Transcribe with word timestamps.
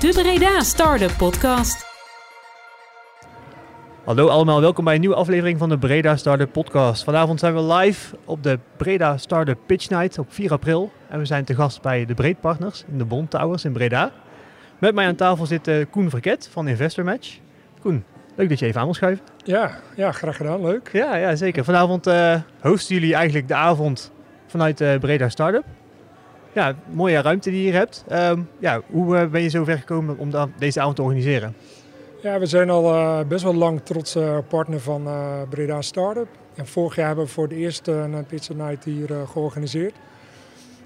De 0.00 0.12
Breda 0.12 0.60
Startup 0.60 1.16
Podcast. 1.16 1.86
Hallo 4.04 4.28
allemaal, 4.28 4.60
welkom 4.60 4.84
bij 4.84 4.94
een 4.94 5.00
nieuwe 5.00 5.14
aflevering 5.14 5.58
van 5.58 5.68
de 5.68 5.78
Breda 5.78 6.16
Startup 6.16 6.52
Podcast. 6.52 7.04
Vanavond 7.04 7.40
zijn 7.40 7.54
we 7.54 7.62
live 7.62 8.16
op 8.24 8.42
de 8.42 8.58
Breda 8.76 9.16
Startup 9.16 9.58
Pitch 9.66 9.88
Night 9.88 10.18
op 10.18 10.32
4 10.32 10.52
april. 10.52 10.92
En 11.08 11.18
we 11.18 11.24
zijn 11.24 11.44
te 11.44 11.54
gast 11.54 11.82
bij 11.82 12.04
de 12.04 12.14
Breedpartners 12.14 12.84
in 12.92 12.98
de 12.98 13.04
Bond 13.04 13.30
Towers 13.30 13.64
in 13.64 13.72
Breda. 13.72 14.12
Met 14.78 14.94
mij 14.94 15.06
aan 15.06 15.14
tafel 15.14 15.46
zit 15.46 15.68
eh, 15.68 15.84
Koen 15.90 16.10
Verket 16.10 16.48
van 16.52 16.68
Investor 16.68 17.04
Match. 17.04 17.38
Koen, 17.80 18.04
leuk 18.34 18.48
dat 18.48 18.58
je 18.58 18.66
even 18.66 18.78
aan 18.80 18.86
wil 18.86 18.94
schuiven. 18.94 19.24
Ja, 19.44 19.78
ja, 19.94 20.12
graag 20.12 20.36
gedaan. 20.36 20.62
Leuk. 20.62 20.90
Ja, 20.92 21.16
ja 21.16 21.36
zeker. 21.36 21.64
Vanavond 21.64 22.06
eh, 22.06 22.40
hosten 22.60 22.94
jullie 22.94 23.14
eigenlijk 23.14 23.48
de 23.48 23.54
avond 23.54 24.12
vanuit 24.46 24.78
de 24.78 24.96
Breda 25.00 25.28
Startup. 25.28 25.64
Ja, 26.52 26.74
mooie 26.90 27.20
ruimte 27.22 27.50
die 27.50 27.58
je 27.58 27.64
hier 27.64 27.78
hebt. 27.78 28.04
Ehm, 28.08 28.40
ja, 28.58 28.80
hoe 28.90 29.16
eh, 29.16 29.26
ben 29.26 29.42
je 29.42 29.48
zo 29.48 29.64
ver 29.64 29.78
gekomen 29.78 30.18
om 30.18 30.30
deze 30.58 30.80
avond 30.80 30.96
te 30.96 31.02
organiseren? 31.02 31.54
Ja, 32.22 32.38
we 32.38 32.46
zijn 32.46 32.70
al 32.70 32.94
eh, 32.94 33.26
best 33.28 33.44
wel 33.44 33.54
lang 33.54 33.80
trotse 33.84 34.44
partner 34.48 34.80
van 34.80 35.06
eh, 35.06 35.42
Breda 35.48 35.82
Startup. 35.82 36.28
En 36.54 36.66
vorig 36.66 36.96
jaar 36.96 37.06
hebben 37.06 37.24
we 37.24 37.30
voor 37.30 37.44
het 37.44 37.52
eerst 37.52 37.88
eh, 37.88 38.02
een 38.02 38.26
Pizza 38.26 38.54
Night 38.54 38.84
hier 38.84 39.10
eh, 39.10 39.28
georganiseerd. 39.28 39.94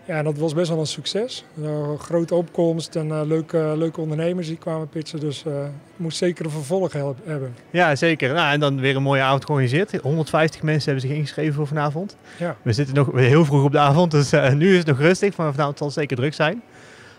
Ja, 0.06 0.16
en 0.18 0.24
dat 0.24 0.38
was 0.38 0.54
best 0.54 0.68
wel 0.68 0.78
een 0.78 0.86
succes. 0.86 1.44
Een 1.62 1.98
grote 1.98 2.34
opkomst 2.34 2.96
en 2.96 3.10
eh, 3.10 3.20
leuke, 3.24 3.74
leuke 3.76 4.00
ondernemers 4.00 4.46
die 4.46 4.56
kwamen 4.56 4.88
pitchen. 4.88 5.20
Dus 5.20 5.44
eh, 5.44 5.62
het 5.62 5.70
moest 5.96 6.16
zeker 6.16 6.44
een 6.44 6.50
vervolg 6.50 6.92
hebben. 6.92 7.54
Ja, 7.70 7.96
zeker. 7.96 8.34
Nou, 8.34 8.52
en 8.52 8.60
dan 8.60 8.80
weer 8.80 8.96
een 8.96 9.02
mooie 9.02 9.22
avond 9.22 9.44
georganiseerd. 9.44 10.00
150 10.02 10.62
mensen 10.62 10.90
hebben 10.90 11.08
zich 11.08 11.18
ingeschreven 11.18 11.54
voor 11.54 11.66
vanavond. 11.66 12.16
Ja. 12.38 12.56
We 12.62 12.72
zitten 12.72 12.94
nog 12.94 13.12
heel 13.12 13.44
vroeg 13.44 13.64
op 13.64 13.72
de 13.72 13.78
avond, 13.78 14.10
dus 14.10 14.32
eh, 14.32 14.52
nu 14.52 14.70
is 14.70 14.78
het 14.78 14.86
nog 14.86 14.98
rustig. 14.98 15.36
Maar 15.36 15.52
vanavond 15.52 15.78
zal 15.78 15.86
het 15.86 15.96
zeker 15.96 16.16
druk 16.16 16.34
zijn. 16.34 16.62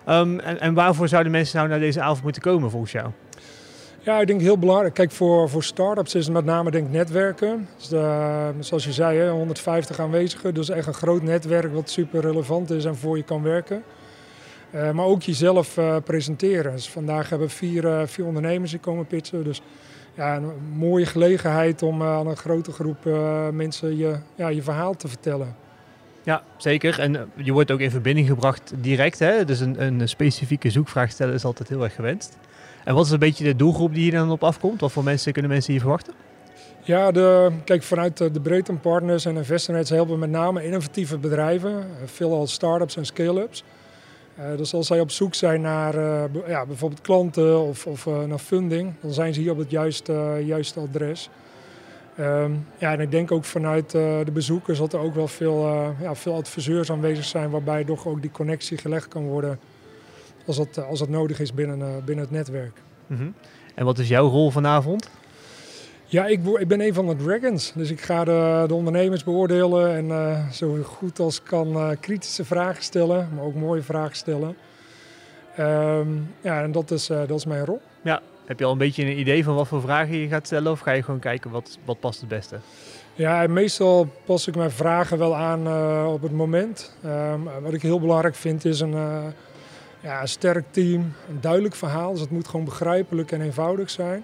Ehm, 0.05 0.40
en, 0.40 0.59
en 0.59 0.73
waarvoor 0.73 1.07
zouden 1.07 1.31
mensen 1.31 1.57
nou 1.57 1.70
naar 1.70 1.79
deze 1.79 2.02
avond 2.02 2.23
moeten 2.23 2.41
komen 2.41 2.70
volgens 2.70 2.91
jou? 2.91 3.09
Ja, 4.05 4.19
ik 4.19 4.27
denk 4.27 4.41
heel 4.41 4.57
belangrijk. 4.57 4.93
Kijk, 4.93 5.11
voor, 5.11 5.49
voor 5.49 5.63
start-ups 5.63 6.15
is 6.15 6.25
het 6.25 6.34
met 6.34 6.45
name 6.45 6.71
denk 6.71 6.89
netwerken. 6.89 7.67
Dus 7.77 7.87
de, 7.87 8.51
zoals 8.59 8.85
je 8.85 8.93
zei, 8.93 9.17
hè, 9.17 9.29
150 9.29 9.99
aanwezigen. 9.99 10.53
Dus 10.53 10.70
echt 10.70 10.87
een 10.87 10.93
groot 10.93 11.21
netwerk 11.21 11.73
wat 11.73 11.89
super 11.89 12.21
relevant 12.21 12.71
is 12.71 12.85
en 12.85 12.95
voor 12.95 13.17
je 13.17 13.23
kan 13.23 13.41
werken. 13.41 13.84
Eh, 14.71 14.91
maar 14.91 15.05
ook 15.05 15.23
jezelf 15.23 15.77
eh, 15.77 15.95
presenteren. 16.03 16.71
Dus 16.71 16.89
vandaag 16.89 17.29
hebben 17.29 17.49
vier, 17.49 17.87
eh, 17.87 18.07
vier 18.07 18.25
ondernemers 18.25 18.71
die 18.71 18.79
komen 18.79 19.05
pitchen. 19.05 19.43
Dus 19.43 19.62
ja, 20.15 20.35
een 20.35 20.51
mooie 20.75 21.05
gelegenheid 21.05 21.81
om 21.84 22.01
eh, 22.01 22.07
aan 22.07 22.27
een 22.27 22.37
grote 22.37 22.71
groep 22.71 23.05
eh, 23.05 23.49
mensen 23.49 23.97
je, 23.97 24.15
ja, 24.35 24.47
je 24.47 24.62
verhaal 24.62 24.95
te 24.95 25.07
vertellen. 25.07 25.55
Ja, 26.23 26.43
zeker. 26.57 26.99
En 26.99 27.15
eh, 27.15 27.21
je 27.35 27.51
wordt 27.51 27.71
ook 27.71 27.79
in 27.79 27.91
verbinding 27.91 28.27
gebracht 28.27 28.73
direct. 28.81 29.19
Hè? 29.19 29.45
Dus 29.45 29.59
een, 29.59 29.84
een 29.84 30.09
specifieke 30.09 30.69
zoekvraag 30.69 31.12
stellen 31.12 31.34
is 31.34 31.45
altijd 31.45 31.69
heel 31.69 31.84
erg 31.84 31.95
gewenst. 31.95 32.37
En 32.85 32.93
wat 32.95 33.05
is 33.05 33.11
een 33.11 33.19
beetje 33.19 33.43
de 33.43 33.55
doelgroep 33.55 33.93
die 33.93 34.03
hier 34.03 34.11
dan 34.11 34.31
op 34.31 34.43
afkomt? 34.43 34.81
Wat 34.81 34.91
voor 34.91 35.03
mensen 35.03 35.33
kunnen 35.33 35.51
mensen 35.51 35.71
hier 35.71 35.81
verwachten? 35.81 36.13
Ja, 36.81 37.11
de, 37.11 37.51
kijk, 37.63 37.83
vanuit 37.83 38.21
eh, 38.21 38.27
de 38.33 38.39
Breedte 38.39 38.73
Partners 38.73 39.25
en 39.25 39.35
InvestorNets 39.35 39.89
helpen 39.89 40.13
we 40.13 40.19
met 40.19 40.29
name 40.29 40.63
innovatieve 40.63 41.17
bedrijven, 41.17 41.71
eh, 41.71 41.85
veelal 42.05 42.47
start-ups 42.47 42.97
en 42.97 43.05
scale-ups. 43.05 43.63
Eh, 44.35 44.57
dus 44.57 44.73
als 44.73 44.87
zij 44.87 44.99
op 44.99 45.11
zoek 45.11 45.33
zijn 45.33 45.61
naar 45.61 45.99
ja, 46.47 46.65
bijvoorbeeld 46.65 47.01
klanten 47.01 47.61
of, 47.61 47.87
of 47.87 48.05
naar 48.05 48.37
funding, 48.37 48.93
dan 49.01 49.13
zijn 49.13 49.33
ze 49.33 49.41
hier 49.41 49.51
op 49.51 49.57
het 49.57 49.71
juiste, 49.71 50.41
juiste 50.45 50.79
adres. 50.79 51.29
Ehm, 52.17 52.51
ja, 52.77 52.91
en 52.91 52.99
ik 52.99 53.11
denk 53.11 53.31
ook 53.31 53.45
vanuit 53.45 53.91
de 53.91 54.31
bezoekers 54.33 54.77
dat 54.77 54.93
er 54.93 54.99
ook 54.99 55.15
wel 55.15 55.27
veel, 55.27 55.67
ja, 56.01 56.15
veel 56.15 56.33
adviseurs 56.33 56.91
aanwezig 56.91 57.25
zijn, 57.25 57.49
waarbij 57.49 57.83
toch 57.83 58.07
ook 58.07 58.21
die 58.21 58.31
connectie 58.31 58.77
gelegd 58.77 59.07
kan 59.07 59.23
worden 59.23 59.59
als 60.46 60.57
dat, 60.57 60.77
eh, 60.77 60.88
als 60.88 60.99
dat 60.99 61.10
nodig 61.10 61.40
is 61.40 61.54
binnen, 61.54 61.82
eh, 61.82 62.04
binnen 62.05 62.26
het 62.26 62.34
netwerk. 62.34 62.82
Mhm. 63.07 63.27
En 63.76 63.85
wat 63.85 63.99
is 63.99 64.07
jouw 64.07 64.28
rol 64.28 64.52
vanavond? 64.52 65.09
Ja, 66.06 66.25
ik, 66.25 66.40
ik 66.59 66.68
ben 66.68 66.81
een 66.81 66.94
van 66.94 67.07
de 67.07 67.16
Dragons. 67.16 67.72
Dus 67.75 67.91
ik 67.91 68.02
ga 68.02 68.24
de, 68.24 68.63
de 68.68 68.74
ondernemers 68.74 69.24
beoordelen 69.24 69.96
en 69.96 70.12
eh, 70.12 70.50
zo 70.50 70.78
goed 70.84 71.19
als 71.19 71.44
kan 71.44 71.97
kritische 72.00 72.46
vragen 72.46 72.84
stellen, 72.84 73.30
maar 73.36 73.44
ook 73.44 73.56
mooie 73.56 73.81
vragen 73.81 74.16
stellen. 74.16 74.56
Ehm, 75.56 76.08
ja, 76.42 76.64
en 76.64 76.72
dat 76.72 76.92
is, 76.92 77.08
dat 77.08 77.31
is 77.31 77.46
mijn 77.46 77.66
rol. 77.66 77.81
Heb 78.46 78.59
je 78.59 78.66
al 78.66 78.72
een 78.72 78.78
beetje 78.78 79.03
een 79.03 79.19
idee 79.19 79.44
van 79.44 79.56
wat 79.56 79.68
voor 79.68 79.81
vragen 79.81 80.18
je 80.18 80.28
gaat 80.28 80.46
stellen? 80.46 80.72
Of 80.72 80.80
ga 80.80 80.92
je 80.92 81.03
gewoon 81.03 81.19
kijken 81.19 81.52
wat, 81.52 81.78
wat 81.86 82.00
past 82.00 82.19
het 82.19 82.30
beste? 82.30 82.59
Ja, 83.14 83.48
meestal 83.48 84.08
pas 84.25 84.48
ik 84.48 84.56
mijn 84.56 84.72
vragen 84.72 85.18
wel 85.18 85.36
aan 85.36 85.68
op 86.08 86.22
het 86.22 86.31
moment. 86.31 86.96
Ehm, 87.03 87.40
wat 87.62 87.74
ik 87.74 87.81
heel 87.81 88.00
belangrijk 88.00 88.36
vind 88.36 88.66
is 88.66 88.80
een, 88.80 88.94
ja, 90.06 90.22
een 90.22 90.28
sterk 90.28 90.66
team, 90.72 91.14
een 91.30 91.42
duidelijk 91.42 91.76
verhaal. 91.76 92.12
Dus 92.12 92.22
het 92.22 92.30
moet 92.30 92.48
gewoon 92.48 92.66
begrijpelijk 92.66 93.32
en 93.32 93.42
eenvoudig 93.42 93.90
zijn. 93.90 94.24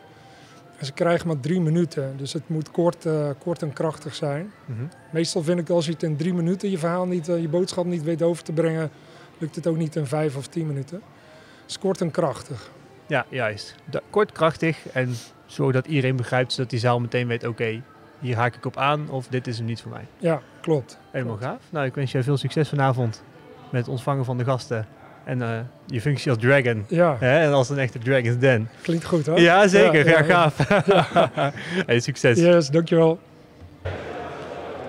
En 0.78 0.86
ze 0.86 0.92
krijgen 0.92 1.28
maar 1.28 1.40
drie 1.40 1.62
minuten, 1.62 2.18
dus 2.18 2.34
het 2.34 2.50
moet 2.50 2.72
kort, 2.72 3.06
eh, 3.06 3.30
kort 3.40 3.62
en 3.62 3.74
krachtig 3.74 4.16
zijn. 4.16 4.52
Mhm. 4.66 4.84
Meestal 5.12 5.44
vind 5.44 5.60
ik 5.60 5.70
als 5.70 5.86
je 5.86 5.92
het 5.92 6.04
in 6.04 6.16
drie 6.16 6.34
minuten 6.34 6.70
je 6.70 6.78
verhaal 6.78 7.06
niet, 7.06 7.30
eh, 7.30 7.42
je 7.42 7.48
boodschap 7.48 7.86
niet 7.86 8.04
weet 8.04 8.22
over 8.22 8.44
te 8.44 8.52
brengen, 8.52 8.90
lukt 9.38 9.56
het 9.56 9.68
ook 9.68 9.78
niet 9.78 9.96
in 9.96 10.06
vijf 10.06 10.36
of 10.38 10.48
tien 10.48 10.68
minuten. 10.68 11.02
Dus 11.66 11.80
kort 11.80 12.02
en 12.02 12.12
krachtig. 12.12 12.70
Ja, 13.08 13.26
juist. 13.30 13.76
Da- 13.86 14.02
kort, 14.10 14.32
krachtig 14.32 14.88
en 14.88 15.14
zodat 15.46 15.86
iedereen 15.88 16.16
begrijpt, 16.16 16.54
zodat 16.54 16.70
die 16.70 16.80
zaal 16.80 17.00
meteen 17.00 17.28
weet, 17.28 17.48
oké, 17.48 17.82
hier 18.20 18.36
haak 18.36 18.56
ik 18.56 18.66
op 18.66 18.78
aan 18.78 19.10
of 19.10 19.28
dit 19.28 19.48
is 19.48 19.58
hem 19.58 19.66
niet 19.66 19.82
voor 19.82 19.92
mij. 19.92 20.08
Ja, 20.18 20.42
klopt. 20.62 20.98
Helemaal 21.12 21.38
gaaf. 21.38 21.62
Nou, 21.70 21.86
ik 21.86 21.96
wens 21.96 22.12
je 22.12 22.24
veel 22.24 22.38
succes 22.38 22.70
vanavond 22.70 23.24
met 23.70 23.82
het 23.82 23.90
ontvangen 23.90 24.26
van 24.26 24.38
de 24.38 24.44
gasten 24.44 24.88
en 25.24 25.42
eh, 25.42 25.48
je 25.86 26.02
functie 26.02 26.32
als 26.32 26.40
dragon. 26.42 26.86
Ja, 26.88 27.16
Hè? 27.20 27.40
En 27.40 27.54
als 27.54 27.70
een 27.70 27.78
echte 27.80 28.00
Dragon's 28.00 28.38
Den. 28.38 28.70
klinkt 28.82 29.06
goed 29.06 29.26
hè? 29.26 29.34
Ja, 29.36 29.68
zeker. 29.68 30.06
Ja, 30.08 30.12
Ja, 30.12 30.18
ja, 30.18 30.24
gaaf. 30.24 30.56
hey, 31.88 32.00
succes. 32.00 32.40
Yes, 32.40 32.68
dankjewel. 32.70 33.20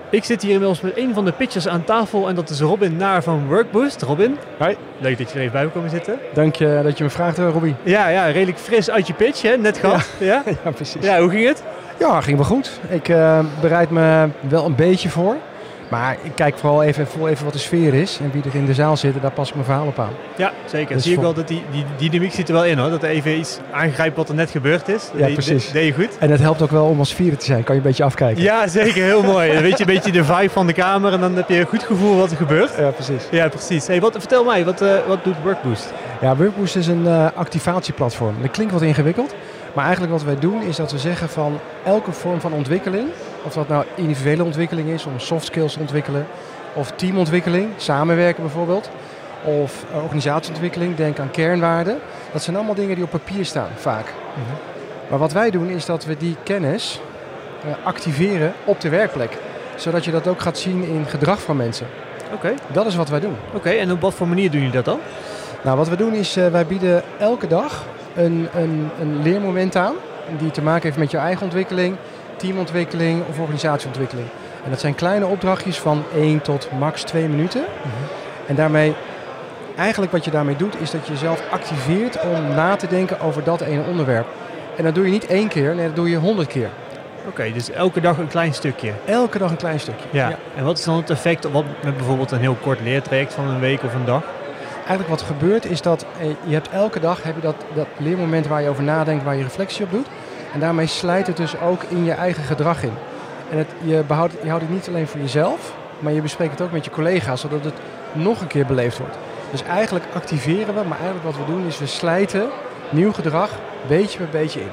Ik 0.09 0.23
zit 0.23 0.41
hier 0.41 0.51
inmiddels 0.51 0.81
met 0.81 0.97
een 0.97 1.13
van 1.13 1.25
de 1.25 1.31
pitchers 1.31 1.67
aan 1.67 1.83
tafel 1.83 2.27
en 2.29 2.35
dat 2.35 2.49
is 2.49 2.59
Robin 2.59 2.95
Naar 2.97 3.23
van 3.23 3.47
Workboost. 3.47 4.01
Robin, 4.01 4.37
Hi. 4.59 4.73
leuk 4.99 5.17
dat 5.17 5.27
je 5.29 5.33
er 5.35 5.39
even 5.39 5.51
bij 5.51 5.61
wil 5.61 5.69
komen 5.71 5.89
zitten. 5.89 6.19
Dank 6.33 6.55
je 6.55 6.79
dat 6.83 6.97
je 6.97 7.03
me 7.03 7.09
vraagt, 7.09 7.37
eh, 7.39 7.49
Robbie. 7.51 7.75
Ja, 7.83 8.07
ja, 8.07 8.25
redelijk 8.25 8.57
fris 8.57 8.89
uit 8.89 9.07
je 9.07 9.13
pitch, 9.13 9.41
hè? 9.41 9.57
net 9.57 9.77
gehad. 9.77 10.09
Ja. 10.19 10.43
Ja, 10.63 10.71
precies. 10.75 11.03
Ja. 11.05 11.19
hoe 11.19 11.29
ging 11.29 11.47
het? 11.47 11.63
Ja, 11.99 12.21
ging 12.21 12.37
wel 12.37 12.45
goed. 12.45 12.79
Ik 12.89 13.09
eh, 13.09 13.39
bereid 13.61 13.89
me 13.89 14.27
wel 14.49 14.65
een 14.65 14.75
beetje 14.75 15.09
voor. 15.09 15.35
Maar 15.93 16.17
ik 16.21 16.31
kijk 16.35 16.57
vooral 16.57 16.83
even, 16.83 17.07
voel 17.07 17.29
even 17.29 17.43
wat 17.43 17.53
de 17.53 17.59
sfeer 17.59 17.93
is. 17.93 18.19
En 18.23 18.31
wie 18.31 18.43
er 18.43 18.55
in 18.55 18.65
de 18.65 18.73
zaal 18.73 18.97
zit, 18.97 19.21
daar 19.21 19.31
pas 19.31 19.47
ik 19.49 19.53
mijn 19.53 19.65
verhaal 19.65 19.85
op 19.87 19.99
aan. 19.99 20.09
Ja, 20.35 20.51
zeker. 20.65 20.93
Dus 20.95 21.03
Zie 21.03 21.13
ik 21.13 21.19
wel 21.19 21.33
dat 21.33 21.47
die, 21.47 21.63
die, 21.71 21.85
die 21.97 22.09
dynamiek 22.09 22.33
zit 22.33 22.47
er 22.47 22.53
wel 22.53 22.65
in 22.65 22.77
hoor. 22.77 22.89
Dat 22.89 23.03
er 23.03 23.09
even 23.09 23.37
iets 23.37 23.59
aangrijpt 23.71 24.15
wat 24.17 24.29
er 24.29 24.35
net 24.35 24.49
gebeurd 24.51 24.87
is. 24.87 25.01
Dat 25.11 25.19
Ja, 25.19 25.25
deed- 25.25 25.33
precies. 25.33 25.63
dat 25.63 25.73
deed 25.73 25.85
je 25.85 25.93
goed. 25.93 26.17
En 26.19 26.31
het 26.31 26.39
helpt 26.39 26.61
ook 26.61 26.71
wel 26.71 26.85
om 26.85 26.99
als 26.99 27.13
vieren 27.13 27.39
te 27.39 27.45
zijn. 27.45 27.63
Kan 27.63 27.75
je 27.75 27.81
een 27.81 27.87
beetje 27.87 28.03
afkijken. 28.03 28.43
Ja, 28.43 28.67
zeker. 28.67 29.03
Heel 29.03 29.23
mooi. 29.23 29.53
Dan 29.53 29.61
weet 29.61 29.77
je 29.77 29.87
een 29.87 29.93
beetje 29.93 30.11
de 30.11 30.23
vibe 30.23 30.49
van 30.49 30.67
de 30.67 30.73
kamer 30.73 31.13
en 31.13 31.19
dan 31.19 31.35
heb 31.35 31.49
je 31.49 31.59
een 31.59 31.65
goed 31.67 31.83
gevoel 31.83 32.17
wat 32.17 32.31
er 32.31 32.37
gebeurt. 32.37 32.71
Ja, 32.77 32.89
precies. 32.89 33.23
Ja, 33.31 33.47
precies. 33.47 33.87
Hey, 33.87 34.01
wat, 34.01 34.15
vertel 34.19 34.43
mij, 34.43 34.65
wat, 34.65 34.81
eh, 34.81 34.89
wat 35.07 35.23
doet 35.23 35.35
Workboost? 35.43 35.93
Ja, 36.21 36.35
Workboost 36.35 36.75
is 36.75 36.87
een 36.87 37.07
eh, 37.07 37.27
activatieplatform. 37.35 38.35
Dat 38.41 38.51
klinkt 38.51 38.73
wat 38.73 38.81
ingewikkeld. 38.81 39.35
Maar 39.73 39.83
eigenlijk 39.83 40.13
wat 40.13 40.23
wij 40.23 40.39
doen 40.39 40.61
is 40.63 40.75
dat 40.75 40.91
we 40.91 40.97
zeggen 40.97 41.29
van 41.29 41.59
elke 41.85 42.11
vorm 42.11 42.41
van 42.41 42.53
ontwikkeling. 42.53 43.07
Of 43.43 43.53
dat 43.53 43.67
nou 43.67 43.85
individuele 43.95 44.43
ontwikkeling 44.43 44.89
is 44.89 45.05
om 45.05 45.19
soft 45.19 45.45
skills 45.45 45.73
te 45.73 45.79
ontwikkelen. 45.79 46.25
Of 46.73 46.91
teamontwikkeling, 46.91 47.69
samenwerken 47.77 48.43
bijvoorbeeld. 48.43 48.89
Of 49.43 49.85
eh, 49.91 50.03
organisatieontwikkeling, 50.03 50.95
denk 50.95 51.19
aan 51.19 51.31
kernwaarden. 51.31 51.99
Dat 52.31 52.43
zijn 52.43 52.55
allemaal 52.55 52.75
dingen 52.75 52.95
die 52.95 53.03
op 53.03 53.09
papier 53.09 53.45
staan, 53.45 53.69
vaak. 53.75 54.13
Maar 55.09 55.19
wat 55.19 55.31
wij 55.31 55.51
doen 55.51 55.69
is 55.69 55.85
dat 55.85 56.05
we 56.05 56.17
die 56.17 56.35
kennis 56.43 56.99
eh, 57.65 57.71
activeren 57.85 58.53
op 58.63 58.81
de 58.81 58.89
werkplek. 58.89 59.37
Zodat 59.75 60.05
je 60.05 60.11
dat 60.11 60.27
ook 60.27 60.41
gaat 60.41 60.57
zien 60.57 60.83
in 60.83 61.05
gedrag 61.05 61.41
van 61.41 61.55
mensen. 61.57 61.87
Oké, 62.33 62.53
Dat 62.71 62.85
is 62.85 62.95
wat 62.95 63.09
wij 63.09 63.19
doen. 63.19 63.35
oké. 63.53 63.69
En 63.69 63.91
op 63.91 64.01
wat 64.01 64.13
voor 64.13 64.27
manier 64.27 64.51
doen 64.51 64.59
jullie 64.59 64.75
dat 64.75 64.85
dan? 64.85 64.99
Nou, 65.61 65.77
wat 65.77 65.89
we 65.89 65.95
doen 65.95 66.13
is, 66.13 66.35
eh, 66.37 66.47
wij 66.47 66.65
bieden 66.65 67.03
elke 67.19 67.47
dag 67.47 67.85
een, 68.15 68.47
een, 68.55 68.89
een 68.99 69.21
leermoment 69.23 69.75
aan. 69.75 69.93
Die 70.37 70.51
te 70.51 70.61
maken 70.61 70.83
heeft 70.83 70.97
met 70.97 71.11
je 71.11 71.17
eigen 71.17 71.43
ontwikkeling, 71.43 71.95
teamontwikkeling 72.35 73.23
of 73.29 73.39
organisatieontwikkeling. 73.39 74.27
En 74.63 74.69
dat 74.69 74.79
zijn 74.79 74.95
kleine 74.95 75.25
opdrachtjes 75.25 75.79
van 75.79 76.03
1 76.15 76.41
tot 76.41 76.69
max 76.79 77.03
2 77.03 77.27
minuten. 77.27 77.63
En 78.45 78.55
daarmee, 78.55 78.95
eigenlijk 79.77 80.11
wat 80.11 80.25
je 80.25 80.31
daarmee 80.31 80.55
doet, 80.55 80.81
is 80.81 80.91
dat 80.91 81.07
je 81.07 81.13
jezelf 81.13 81.43
activeert 81.51 82.21
om 82.21 82.55
na 82.55 82.75
te 82.75 82.87
denken 82.87 83.19
over 83.19 83.43
dat 83.43 83.61
ene 83.61 83.83
onderwerp. 83.83 84.27
En 84.77 84.83
dat 84.83 84.95
doe 84.95 85.05
je 85.05 85.11
niet 85.11 85.25
één 85.25 85.47
keer, 85.47 85.75
nee, 85.75 85.85
dat 85.85 85.95
doe 85.95 86.09
je 86.09 86.17
honderd 86.17 86.47
keer. 86.47 86.69
Oké, 87.27 87.51
dus 87.51 87.71
elke 87.71 88.01
dag 88.01 88.17
een 88.17 88.27
klein 88.27 88.53
stukje. 88.53 88.93
Elke 89.05 89.37
dag 89.37 89.49
een 89.49 89.57
klein 89.57 89.79
stukje. 89.79 90.07
Ja. 90.11 90.37
En 90.55 90.63
wat 90.63 90.77
is 90.77 90.83
dan 90.83 90.95
het 90.95 91.09
effect 91.09 91.51
wat, 91.51 91.65
met 91.83 91.97
bijvoorbeeld 91.97 92.31
een 92.31 92.39
heel 92.39 92.57
kort 92.61 92.79
leertraject 92.81 93.33
van 93.33 93.47
een 93.47 93.59
week 93.59 93.83
of 93.83 93.93
een 93.93 94.05
dag? 94.05 94.23
Eigenlijk 94.75 95.09
wat 95.09 95.19
er 95.19 95.25
gebeurt 95.25 95.65
is 95.65 95.81
dat 95.81 96.05
eh, 96.19 96.27
je 96.43 96.53
hebt 96.53 96.69
elke 96.69 96.99
dag 96.99 97.23
heb 97.23 97.35
je 97.35 97.41
dat, 97.41 97.55
dat 97.73 97.87
leermoment 97.97 98.47
waar 98.47 98.61
je 98.61 98.69
over 98.69 98.83
nadenkt, 98.83 99.23
waar 99.23 99.35
je 99.35 99.43
reflectie 99.43 99.85
op 99.85 99.91
doet. 99.91 100.07
En 100.53 100.59
daarmee 100.59 100.87
slijt 100.87 101.27
het 101.27 101.37
dus 101.37 101.59
ook 101.59 101.83
in 101.83 102.03
je 102.03 102.11
eigen 102.11 102.43
gedrag 102.43 102.83
in. 102.83 102.93
En 103.51 103.57
het, 103.57 103.67
je, 103.83 104.03
behoudt, 104.07 104.33
je 104.43 104.49
houdt 104.49 104.63
het 104.63 104.73
niet 104.73 104.87
alleen 104.87 105.07
voor 105.07 105.19
jezelf, 105.19 105.73
maar 105.99 106.13
je 106.13 106.21
bespreekt 106.21 106.51
het 106.51 106.61
ook 106.61 106.71
met 106.71 106.85
je 106.85 106.91
collega's, 106.91 107.41
zodat 107.41 107.63
het 107.63 107.73
nog 108.11 108.41
een 108.41 108.47
keer 108.47 108.65
beleefd 108.65 108.97
wordt. 108.97 109.15
Dus 109.51 109.63
eigenlijk 109.63 110.05
activeren 110.15 110.73
we, 110.75 110.81
maar 110.87 110.97
eigenlijk 110.99 111.25
wat 111.25 111.45
we 111.45 111.51
doen 111.53 111.67
is 111.67 111.79
we 111.79 111.85
slijten 111.85 112.49
nieuw 112.89 113.11
gedrag 113.11 113.49
beetje 113.87 114.17
bij 114.17 114.27
beetje 114.41 114.59
in. 114.59 114.67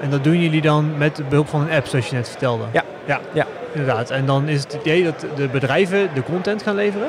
En 0.00 0.10
dat 0.10 0.24
doen 0.24 0.40
jullie 0.40 0.60
dan 0.60 0.98
met 0.98 1.22
behulp 1.28 1.48
van 1.48 1.60
een 1.60 1.70
app, 1.70 1.86
zoals 1.86 2.08
je 2.08 2.16
net 2.16 2.28
vertelde? 2.28 2.64
Ja. 2.72 2.84
Ja, 3.04 3.20
Ja. 3.32 3.46
inderdaad. 3.72 4.10
En 4.10 4.26
dan 4.26 4.48
is 4.48 4.62
het 4.62 4.72
idee 4.80 5.04
dat 5.04 5.24
de 5.36 5.48
bedrijven 5.48 6.10
de 6.14 6.22
content 6.22 6.62
gaan 6.62 6.74
leveren? 6.74 7.08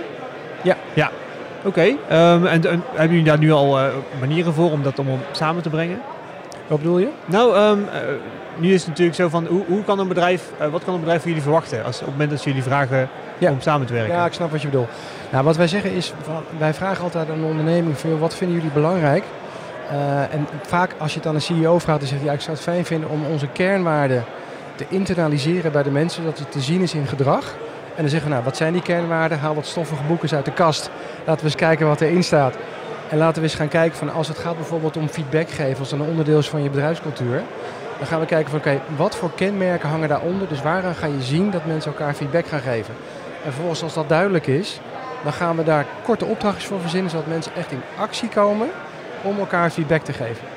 Ja. 0.62 0.76
Ja, 0.94 1.10
oké. 1.64 1.82
Ehm, 2.10 2.46
en, 2.46 2.66
en 2.66 2.84
hebben 2.92 3.10
jullie 3.10 3.24
daar 3.24 3.38
nu 3.38 3.52
al 3.52 3.80
eh, 3.80 3.86
manieren 4.20 4.54
voor 4.54 4.72
om 4.72 4.84
dat 4.84 5.00
allemaal 5.00 5.18
samen 5.32 5.62
te 5.64 5.70
brengen? 5.70 6.02
Wat 6.70 6.78
bedoel 6.78 6.98
je? 6.98 7.10
Nou, 7.26 7.56
ehm, 7.56 7.78
eh, 7.92 8.00
nu 8.58 8.74
is 8.74 8.80
het 8.80 8.90
natuurlijk 8.90 9.18
zo 9.18 9.30
van, 9.30 9.46
hoe, 9.46 9.64
hoe 9.68 9.84
kan 9.84 10.00
een 10.00 10.08
bedrijf, 10.08 10.44
eh, 10.58 10.68
wat 10.68 10.84
kan 10.84 10.94
een 10.94 11.00
bedrijf 11.00 11.20
van 11.22 11.30
jullie 11.30 11.44
verwachten 11.46 11.84
als, 11.86 11.96
op 12.00 12.02
het 12.02 12.12
moment 12.12 12.30
dat 12.30 12.44
jullie 12.44 12.64
vragen 12.64 13.10
Ja. 13.38 13.52
om 13.52 13.62
samen 13.62 13.88
te 13.88 13.94
werken? 13.94 14.16
Ja, 14.16 14.26
ik 14.26 14.34
snap 14.34 14.52
wat 14.52 14.62
je 14.62 14.68
bedoelt. 14.68 14.90
Nou, 15.32 15.44
wat 15.44 15.58
wij 15.58 15.68
zeggen 15.68 15.92
is, 15.92 16.14
wij 16.58 16.74
vragen 16.74 17.04
altijd 17.04 17.30
aan 17.30 17.38
een 17.38 17.44
onderneming 17.44 17.96
joh, 18.02 18.20
wat 18.20 18.36
vinden 18.36 18.56
jullie 18.58 18.72
belangrijk? 18.72 19.24
Eh, 19.90 20.34
en 20.34 20.48
vaak 20.62 20.92
als 20.98 21.12
je 21.14 21.20
het 21.20 21.28
aan 21.28 21.36
een 21.36 21.42
CEO 21.42 21.80
vraagt, 21.80 22.00
dan 22.00 22.08
zegt 22.08 22.22
hij, 22.22 22.30
ja, 22.30 22.36
ik 22.36 22.42
zou 22.42 22.56
het 22.56 22.66
fijn 22.66 22.86
vinden 22.86 23.10
om 23.10 23.26
onze 23.26 23.48
kernwaarden 23.48 24.24
te 24.76 24.86
internaliseren 24.90 25.72
bij 25.72 25.84
de 25.84 25.92
mensen, 25.92 26.24
dat 26.24 26.40
het 26.40 26.52
te 26.52 26.60
zien 26.62 26.82
is 26.82 26.94
in 26.94 27.08
gedrag. 27.08 27.56
En 27.96 28.02
dan 28.06 28.10
zeggen 28.10 28.28
we, 28.30 28.34
nou, 28.34 28.46
wat 28.46 28.58
zijn 28.58 28.74
die 28.74 28.82
kernwaarden? 28.82 29.40
Haal 29.40 29.56
wat 29.56 29.66
stoffige 29.66 30.04
boeken 30.08 30.36
uit 30.36 30.46
de 30.46 30.52
kast. 30.54 30.90
Laten 31.26 31.40
we 31.42 31.46
eens 31.46 31.56
kijken 31.56 31.88
wat 31.88 32.02
erin 32.02 32.24
staat. 32.24 32.56
En 33.10 33.18
laten 33.18 33.42
we 33.42 33.48
eens 33.48 33.58
gaan 33.58 33.68
kijken 33.68 33.98
van, 33.98 34.14
als 34.14 34.28
het 34.28 34.38
gaat 34.38 34.56
bijvoorbeeld 34.56 34.98
om 34.98 35.08
feedback 35.08 35.50
geven, 35.50 35.80
als 35.80 35.92
een 35.92 36.02
onderdeel 36.02 36.38
is 36.38 36.50
van 36.50 36.64
je 36.64 36.70
bedrijfscultuur. 36.70 37.44
Dan 37.98 38.08
gaan 38.08 38.20
we 38.20 38.26
kijken 38.26 38.50
van, 38.50 38.60
oké, 38.60 38.82
wat 38.96 39.16
voor 39.16 39.32
kenmerken 39.36 39.90
hangen 39.90 40.10
daaronder? 40.10 40.48
Dus 40.48 40.62
waaraan 40.62 40.96
ga 40.96 41.06
je 41.06 41.22
zien 41.22 41.52
dat 41.52 41.66
mensen 41.66 41.92
elkaar 41.92 42.14
feedback 42.14 42.48
gaan 42.48 42.60
geven? 42.60 42.94
En 43.44 43.52
vervolgens, 43.52 43.84
als 43.84 43.94
dat 43.94 44.10
duidelijk 44.10 44.48
is, 44.48 44.80
dan 45.24 45.34
gaan 45.34 45.56
we 45.56 45.64
daar 45.64 45.86
korte 46.04 46.26
opdrachtjes 46.26 46.66
voor 46.66 46.80
verzinnen, 46.80 47.12
zodat 47.12 47.28
mensen 47.28 47.56
echt 47.56 47.72
in 47.72 47.82
actie 48.00 48.30
komen 48.30 48.70
om 49.22 49.40
elkaar 49.40 49.70
feedback 49.70 50.02
te 50.02 50.14
geven. 50.14 50.48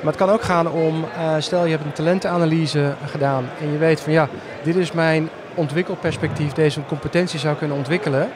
Maar 0.00 0.12
het 0.12 0.16
kan 0.16 0.30
ook 0.30 0.42
gaan 0.42 0.70
om, 0.70 1.04
eh, 1.16 1.34
stel 1.38 1.64
je 1.64 1.70
hebt 1.70 1.84
een 1.84 1.92
talentenanalyse 1.92 2.94
gedaan 3.06 3.44
en 3.60 3.72
je 3.72 3.78
weet 3.78 4.00
van 4.00 4.12
ja, 4.12 4.28
dit 4.62 4.76
is 4.76 4.92
mijn 4.92 5.28
ontwikkelperspectief, 5.54 6.52
deze 6.52 6.80
competentie 6.88 7.38
zou 7.38 7.56
kunnen 7.56 7.76
ontwikkelen. 7.76 8.30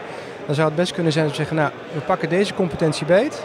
Dan 0.50 0.58
zou 0.58 0.70
het 0.70 0.78
best 0.80 0.92
kunnen 0.92 1.12
zijn 1.12 1.24
dat 1.24 1.36
we 1.36 1.40
zeggen, 1.42 1.60
nou, 1.60 1.70
we 1.92 2.00
pakken 2.00 2.28
deze 2.28 2.54
competentie 2.54 3.06
beet 3.06 3.44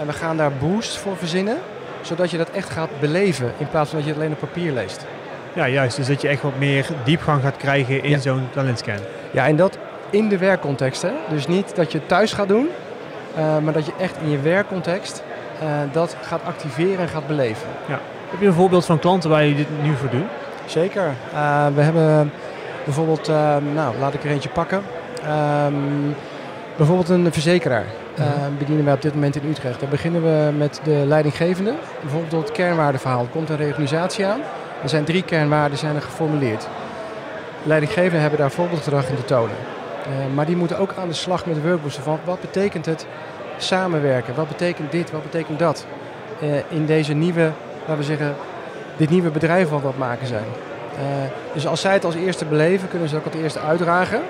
en 0.00 0.06
we 0.06 0.12
gaan 0.12 0.36
daar 0.36 0.52
boost 0.52 0.96
voor 0.98 1.16
verzinnen, 1.16 1.56
zodat 2.00 2.30
je 2.30 2.36
dat 2.36 2.50
echt 2.50 2.70
gaat 2.70 2.88
beleven 3.00 3.52
in 3.58 3.68
plaats 3.68 3.88
van 3.90 3.98
dat 3.98 4.08
je 4.08 4.14
het 4.14 4.22
alleen 4.22 4.32
op 4.32 4.38
papier 4.40 4.72
leest. 4.72 5.06
Ja, 5.52 5.68
juist. 5.68 5.96
Dus 5.96 6.06
dat 6.06 6.20
je 6.22 6.28
echt 6.28 6.42
wat 6.42 6.58
meer 6.58 6.86
diepgang 7.04 7.42
gaat 7.42 7.56
krijgen 7.56 8.02
in 8.02 8.10
Ja. 8.10 8.18
zo'n 8.18 8.48
talentscan. 8.52 8.98
Ja, 9.30 9.46
en 9.46 9.56
dat 9.56 9.78
in 10.10 10.28
de 10.28 10.38
werkcontext. 10.38 11.02
Hè? 11.02 11.10
Dus 11.28 11.46
niet 11.46 11.76
dat 11.76 11.92
je 11.92 11.98
het 11.98 12.08
thuis 12.08 12.32
gaat 12.32 12.48
doen, 12.48 12.68
eh, 13.36 13.58
maar 13.58 13.72
dat 13.72 13.86
je 13.86 13.92
echt 13.98 14.16
in 14.22 14.30
je 14.30 14.40
werkcontext 14.40 15.22
eh, 15.60 15.66
dat 15.92 16.16
gaat 16.22 16.40
activeren 16.44 16.98
en 16.98 17.08
gaat 17.08 17.26
beleven. 17.26 17.68
Heb 18.30 18.40
je 18.40 18.46
een 18.46 18.52
voorbeeld 18.52 18.84
van 18.84 18.98
klanten 18.98 19.30
waar 19.30 19.44
je 19.44 19.54
dit 19.54 19.68
nu 19.82 19.94
voor 19.94 20.10
doet? 20.10 20.26
Zeker. 20.66 21.14
Eh, 21.34 21.66
we 21.74 21.80
hebben 21.82 22.32
bijvoorbeeld, 22.84 23.28
nou 23.74 23.98
laat 23.98 24.14
ik 24.14 24.24
er 24.24 24.30
eentje 24.30 24.48
pakken. 24.48 24.82
Ehm, 25.24 25.74
bijvoorbeeld 26.76 27.08
een 27.08 27.32
verzekeraar. 27.32 27.84
eh, 28.14 28.26
Mhm. 28.26 28.56
bedienen 28.58 28.84
wij 28.84 28.94
op 28.94 29.02
dit 29.02 29.14
moment 29.14 29.36
in 29.36 29.48
Utrecht. 29.50 29.80
Daar 29.80 29.88
beginnen 29.88 30.22
we 30.22 30.52
met 30.56 30.80
de 30.84 31.02
leidinggevende. 31.06 31.74
Bijvoorbeeld 32.00 32.30
door 32.30 32.40
het 32.42 32.52
kernwaardeverhaal. 32.52 33.20
Er 33.20 33.26
komt 33.28 33.48
een 33.48 33.56
reorganisatie 33.56 34.26
aan. 34.26 34.40
Er 34.82 34.88
zijn 34.88 35.04
drie 35.04 35.22
kernwaarden 35.22 35.78
zijn 35.78 35.94
er 35.94 36.02
geformuleerd. 36.02 36.68
Leidinggevenden 37.62 38.20
hebben 38.20 38.38
daar 38.38 38.50
voorbeeldgedrag 38.50 39.08
in 39.08 39.16
te 39.16 39.24
tonen. 39.24 39.56
Eh, 40.04 40.34
maar 40.34 40.46
die 40.46 40.56
moeten 40.56 40.78
ook 40.78 40.94
aan 40.98 41.08
de 41.08 41.14
slag 41.14 41.46
met 41.46 41.54
de 41.54 41.60
workbooks 41.60 41.98
van 41.98 42.18
wat 42.24 42.40
betekent 42.40 42.86
het 42.86 43.06
samenwerken? 43.56 44.34
Wat 44.34 44.48
betekent 44.48 44.92
dit? 44.92 45.10
Wat 45.10 45.22
betekent 45.22 45.58
dat? 45.58 45.86
Eh, 46.40 46.48
in 46.68 46.86
deze 46.86 47.12
nieuwe, 47.12 47.50
laten 47.80 47.96
we 47.96 48.02
zeggen, 48.02 48.34
dit 48.96 49.10
nieuwe 49.10 49.30
bedrijf 49.30 49.68
wat 49.68 49.80
we 49.80 49.86
aan 49.86 49.90
het 49.92 50.00
maken 50.00 50.26
zijn. 50.26 50.44
Eh, 50.96 51.02
dus 51.54 51.66
als 51.66 51.80
zij 51.80 51.92
het 51.92 52.04
als 52.04 52.14
eerste 52.14 52.44
beleven, 52.44 52.88
kunnen 52.88 53.08
ze 53.08 53.16
ook 53.16 53.24
het 53.24 53.34
eerste 53.34 53.60
uitdragen. 53.60 54.20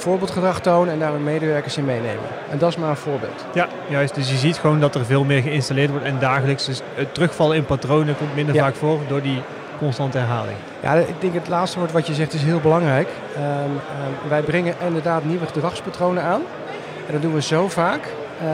Voorbeeldgedrag 0.00 0.60
tonen 0.60 0.92
en 0.92 0.98
daar 0.98 1.12
hun 1.12 1.24
medewerkers 1.24 1.76
in 1.76 1.84
meenemen. 1.84 2.24
En 2.50 2.58
dat 2.58 2.70
is 2.70 2.76
maar 2.76 2.90
een 2.90 2.96
voorbeeld. 2.96 3.44
Ja, 3.54 3.68
juist. 3.88 4.14
Dus 4.14 4.30
je 4.30 4.36
ziet 4.36 4.58
gewoon 4.58 4.80
dat 4.80 4.94
er 4.94 5.04
veel 5.04 5.24
meer 5.24 5.42
geïnstalleerd 5.42 5.90
wordt 5.90 6.04
en 6.04 6.18
dagelijks. 6.18 6.64
Dus 6.64 6.80
het 6.94 7.14
terugvallen 7.14 7.56
in 7.56 7.64
patronen 7.64 8.16
komt 8.16 8.34
minder 8.34 8.54
Ja. 8.54 8.62
vaak 8.64 8.74
voor 8.74 8.98
door 9.08 9.22
die 9.22 9.42
constante 9.78 10.18
herhaling. 10.18 10.56
Ja, 10.80 10.94
ik 10.94 11.14
denk 11.20 11.34
het 11.34 11.48
laatste 11.48 11.78
woord 11.78 11.92
wat 11.92 12.06
je 12.06 12.14
zegt 12.14 12.32
is 12.32 12.42
heel 12.42 12.60
belangrijk. 12.60 13.08
Ehm, 13.36 13.44
ehm, 13.44 14.28
wij 14.28 14.42
brengen 14.42 14.74
inderdaad 14.86 15.24
nieuwe 15.24 15.46
gedragspatronen 15.46 16.22
aan. 16.22 16.40
En 17.06 17.12
dat 17.12 17.22
doen 17.22 17.34
we 17.34 17.42
zo 17.42 17.68
vaak 17.68 18.00
eh, 18.44 18.46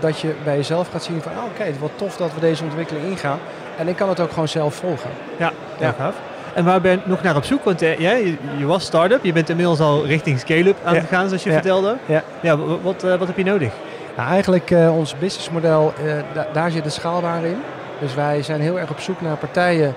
dat 0.00 0.20
je 0.20 0.34
bij 0.44 0.56
jezelf 0.56 0.88
gaat 0.90 1.02
zien 1.02 1.22
van... 1.22 1.32
Oh, 1.32 1.44
oké, 1.44 1.64
wat 1.80 1.90
tof 1.96 2.16
dat 2.16 2.34
we 2.34 2.40
deze 2.40 2.64
ontwikkeling 2.64 3.04
ingaan. 3.06 3.38
En 3.78 3.88
ik 3.88 3.96
kan 3.96 4.08
het 4.08 4.20
ook 4.20 4.30
gewoon 4.32 4.48
zelf 4.48 4.74
volgen. 4.74 5.10
Ja, 5.36 5.52
heel 5.76 5.86
Ja. 5.86 5.94
gaaf. 5.98 6.14
En 6.54 6.64
waar 6.64 6.80
ben 6.80 6.90
je 6.92 6.98
nog 7.04 7.22
naar 7.22 7.36
op 7.36 7.44
zoek? 7.44 7.64
Want 7.64 7.82
eh, 7.82 7.98
jij, 7.98 8.24
je, 8.24 8.36
je 8.58 8.66
was 8.66 8.84
start-up, 8.84 9.24
je 9.24 9.32
bent 9.32 9.48
inmiddels 9.48 9.80
al 9.80 10.06
richting 10.06 10.38
scale-up 10.38 10.76
aan 10.84 10.94
het 10.94 11.06
gaan, 11.08 11.26
zoals 11.28 11.42
je 11.42 11.52
vertelde. 11.52 11.96
Ja. 12.06 12.22
ja 12.40 12.56
wa- 12.56 12.78
wat, 12.82 13.02
eh, 13.04 13.14
wat 13.16 13.26
heb 13.26 13.36
je 13.36 13.44
nodig? 13.44 13.72
Nou, 14.16 14.28
eigenlijk 14.28 14.70
eh, 14.70 14.96
ons 14.96 15.14
businessmodel, 15.18 15.92
da- 16.32 16.46
daar 16.52 16.70
zit 16.70 16.84
de 16.84 16.90
schaalbaar 16.90 17.44
in. 17.44 17.56
Dus 18.00 18.14
wij 18.14 18.42
zijn 18.42 18.60
heel 18.60 18.78
erg 18.78 18.90
op 18.90 19.00
zoek 19.00 19.20
naar 19.20 19.36
partijen 19.36 19.94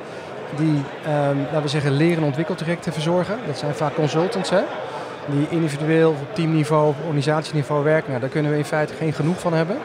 die, 0.55 0.81
ehm, 1.05 1.37
laten 1.43 1.61
we 1.61 1.67
zeggen, 1.67 1.91
leren- 1.91 2.17
en 2.17 2.23
ontwikkeltrajecten 2.23 2.93
verzorgen. 2.93 3.35
Dat 3.47 3.57
zijn 3.57 3.73
vaak 3.73 3.95
consultants, 3.95 4.49
hè? 4.49 4.59
Die 5.25 5.47
individueel 5.49 6.09
op 6.09 6.35
teamniveau 6.35 6.93
organisatieniveau 7.05 7.83
werken. 7.83 8.07
Nou, 8.09 8.21
daar 8.21 8.29
kunnen 8.29 8.51
we 8.51 8.57
in 8.57 8.65
feite 8.65 8.93
geen 8.93 9.13
genoeg 9.13 9.39
van 9.39 9.53
hebben. 9.53 9.77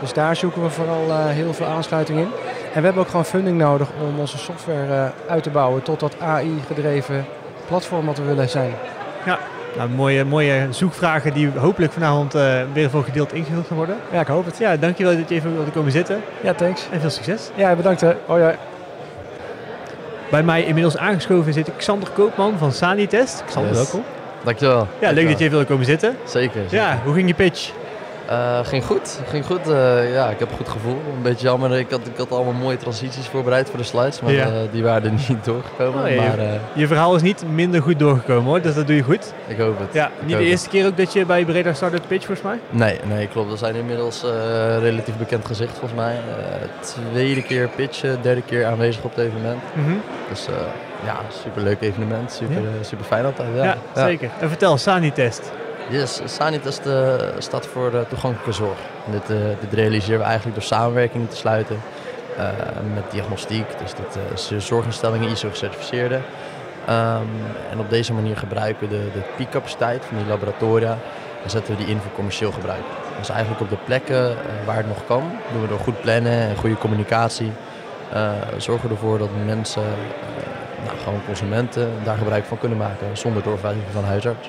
Dus 0.00 0.12
daar 0.12 0.36
zoeken 0.36 0.62
we 0.62 0.70
vooral 0.70 1.26
heel 1.28 1.54
veel 1.54 1.66
aansluiting 1.66 2.18
in. 2.18 2.28
En 2.74 2.80
we 2.80 2.86
hebben 2.86 3.02
ook 3.02 3.08
gewoon 3.08 3.24
funding 3.24 3.58
nodig 3.58 3.88
om 4.08 4.18
onze 4.18 4.38
software 4.38 4.94
eh, 4.94 5.30
uit 5.30 5.42
te 5.42 5.50
bouwen 5.50 5.82
tot 5.82 6.00
dat 6.00 6.14
AI-gedreven 6.20 7.24
platform 7.66 8.06
wat 8.06 8.18
we 8.18 8.24
willen 8.24 8.48
zijn. 8.48 8.72
Nou, 9.76 9.88
mooie, 9.90 10.24
mooie 10.24 10.66
zoekvragen 10.70 11.32
die 11.34 11.50
hopelijk 11.56 11.92
vanavond 11.92 12.34
eh, 12.34 12.60
weer 12.72 12.90
voor 12.90 13.04
gedeeld 13.04 13.32
ingevuld 13.32 13.66
gaan 13.66 13.76
worden. 13.76 13.96
Ja, 14.12 14.20
ik 14.20 14.26
hoop 14.26 14.44
het. 14.44 14.58
Ja, 14.58 14.76
dankjewel 14.76 15.16
dat 15.16 15.28
je 15.28 15.34
even 15.34 15.54
wilde 15.54 15.70
komen 15.70 15.92
zitten 15.92 16.20
Ja, 16.40 16.54
thanks. 16.54 16.86
en 16.90 17.00
veel 17.00 17.10
succes. 17.10 17.50
Ja, 17.54 17.74
bedankt 17.74 18.00
hè. 18.00 18.12
Oh 18.26 18.38
ja. 18.38 18.54
Bij 20.30 20.42
mij 20.42 20.64
inmiddels 20.64 20.96
aangeschoven 20.96 21.52
zit 21.52 21.70
Xander 21.76 22.08
Koopman 22.10 22.58
van 22.58 22.72
Sanitest. 22.72 23.42
Xander, 23.46 23.70
Yes. 23.72 23.80
welkom. 23.82 24.04
Dankjewel. 24.44 24.76
Ja, 24.76 24.84
leuk 24.86 25.00
Dankjewel. 25.00 25.30
dat 25.30 25.38
je 25.38 25.44
even 25.44 25.50
wilde 25.50 25.66
komen 25.66 25.84
zitten. 25.84 26.16
Zeker. 26.24 26.60
zeker. 26.62 26.76
Ja, 26.76 26.98
hoe 27.04 27.14
ging 27.14 27.28
je 27.28 27.34
pitch? 27.34 27.70
Eh, 28.28 28.58
ging 28.62 28.84
goed. 28.84 29.20
Ging 29.28 29.44
goed. 29.46 29.68
Eh, 29.68 30.12
ja, 30.12 30.28
ik 30.30 30.38
heb 30.38 30.50
een 30.50 30.56
goed 30.56 30.68
gevoel. 30.68 31.00
Een 31.16 31.22
beetje 31.22 31.46
jammer. 31.46 31.78
Ik 31.78 31.90
had, 31.90 32.00
ik 32.06 32.16
had 32.16 32.30
allemaal 32.32 32.52
mooie 32.52 32.76
transities 32.76 33.26
voorbereid 33.26 33.68
voor 33.68 33.78
de 33.78 33.84
slides, 33.84 34.20
maar 34.20 34.32
Ja. 34.32 34.44
eh, 34.46 34.52
die 34.72 34.82
waren 34.82 35.02
er 35.04 35.18
niet 35.28 35.44
doorgekomen. 35.44 36.04
Oh, 36.10 36.16
maar 36.16 36.38
eh, 36.38 36.46
Je 36.72 36.86
verhaal 36.86 37.14
is 37.14 37.22
niet 37.22 37.44
minder 37.52 37.82
goed 37.82 37.98
doorgekomen 37.98 38.44
hoor, 38.44 38.60
dus 38.60 38.74
dat 38.74 38.86
doe 38.86 38.96
je 38.96 39.02
goed. 39.02 39.32
ik 39.46 39.58
hoop 39.58 39.78
het. 39.78 39.88
Ja, 39.92 40.06
Ik 40.06 40.26
niet 40.26 40.36
de 40.36 40.44
eerste 40.44 40.68
keer 40.68 40.86
ook 40.86 40.96
dat 40.96 41.12
je 41.12 41.26
bij 41.26 41.44
Breda 41.44 41.72
Startup 41.72 42.02
pitch 42.08 42.26
volgens 42.26 42.46
mij? 42.46 42.58
Nee, 42.70 43.00
nee, 43.08 43.28
klopt. 43.28 43.50
We 43.50 43.56
zijn 43.56 43.74
inmiddels 43.74 44.24
relatief 44.80 45.16
bekend 45.16 45.46
gezicht 45.46 45.78
volgens 45.78 46.00
mij. 46.00 46.16
Tweede 47.12 47.42
keer 47.42 47.68
pitchen, 47.68 48.18
derde 48.22 48.42
keer 48.42 48.66
aanwezig 48.66 49.02
op 49.04 49.14
het 49.14 49.24
evenement. 49.26 49.62
Dus 50.28 50.46
eh, 50.46 50.54
ja, 51.04 51.16
superleuk 51.42 51.80
evenement. 51.80 52.32
Super, 52.32 52.54
Ja. 52.54 52.68
super 52.84 53.04
fijn 53.04 53.24
altijd. 53.24 53.48
Ja, 53.56 53.64
Ja, 53.64 53.76
zeker. 53.94 54.30
En 54.40 54.48
vertel, 54.48 54.76
Sanitest. 54.78 55.52
Yes, 55.90 56.20
Sanitest 56.24 56.86
eh, 56.86 57.14
staat 57.38 57.66
voor 57.66 58.06
toegankelijke 58.08 58.52
zorg. 58.52 58.78
Dit, 59.10 59.30
eh, 59.30 59.36
dit 59.60 59.72
realiseren 59.72 60.18
we 60.18 60.24
eigenlijk 60.24 60.54
door 60.56 60.64
samenwerking 60.64 61.30
te 61.30 61.36
sluiten 61.36 61.80
eh, 62.36 62.48
met 62.94 63.10
diagnostiek. 63.10 63.78
Dus 63.78 63.94
dat 63.94 64.12
de 64.48 64.60
zorginstellingen 64.60 65.30
ISO 65.30 65.48
gecertificeerde. 65.48 66.20
Ehm, 66.86 67.26
en 67.70 67.78
op 67.78 67.90
deze 67.90 68.12
manier 68.12 68.36
gebruiken 68.36 68.88
we 68.88 68.96
de, 68.96 69.10
de 69.12 69.22
piekcapaciteit 69.36 70.04
van 70.04 70.16
die 70.16 70.26
laboratoria 70.26 70.98
en 71.42 71.50
zetten 71.50 71.76
we 71.76 71.84
die 71.84 71.94
in 71.94 72.00
voor 72.00 72.12
commercieel 72.12 72.52
gebruik. 72.52 72.84
Dus 73.18 73.28
eigenlijk 73.28 73.60
op 73.60 73.70
de 73.70 73.84
plekken 73.84 74.36
waar 74.66 74.76
het 74.76 74.88
nog 74.88 75.06
kan, 75.06 75.22
doen 75.52 75.62
we 75.62 75.68
door 75.68 75.78
goed 75.78 76.00
plannen 76.00 76.32
en 76.32 76.56
goede 76.56 76.78
communicatie. 76.78 77.52
zorgen 78.56 78.88
we 78.88 78.94
ervoor 78.94 79.18
dat 79.18 79.28
mensen, 79.46 79.82
nou, 80.84 80.98
gewoon 81.04 81.20
consumenten, 81.26 81.90
daar 82.04 82.16
gebruik 82.16 82.44
van 82.44 82.58
kunnen 82.58 82.78
maken 82.78 83.06
zonder 83.16 83.42
doorverwijzing 83.42 83.84
van 83.92 84.04
huisarts. 84.04 84.48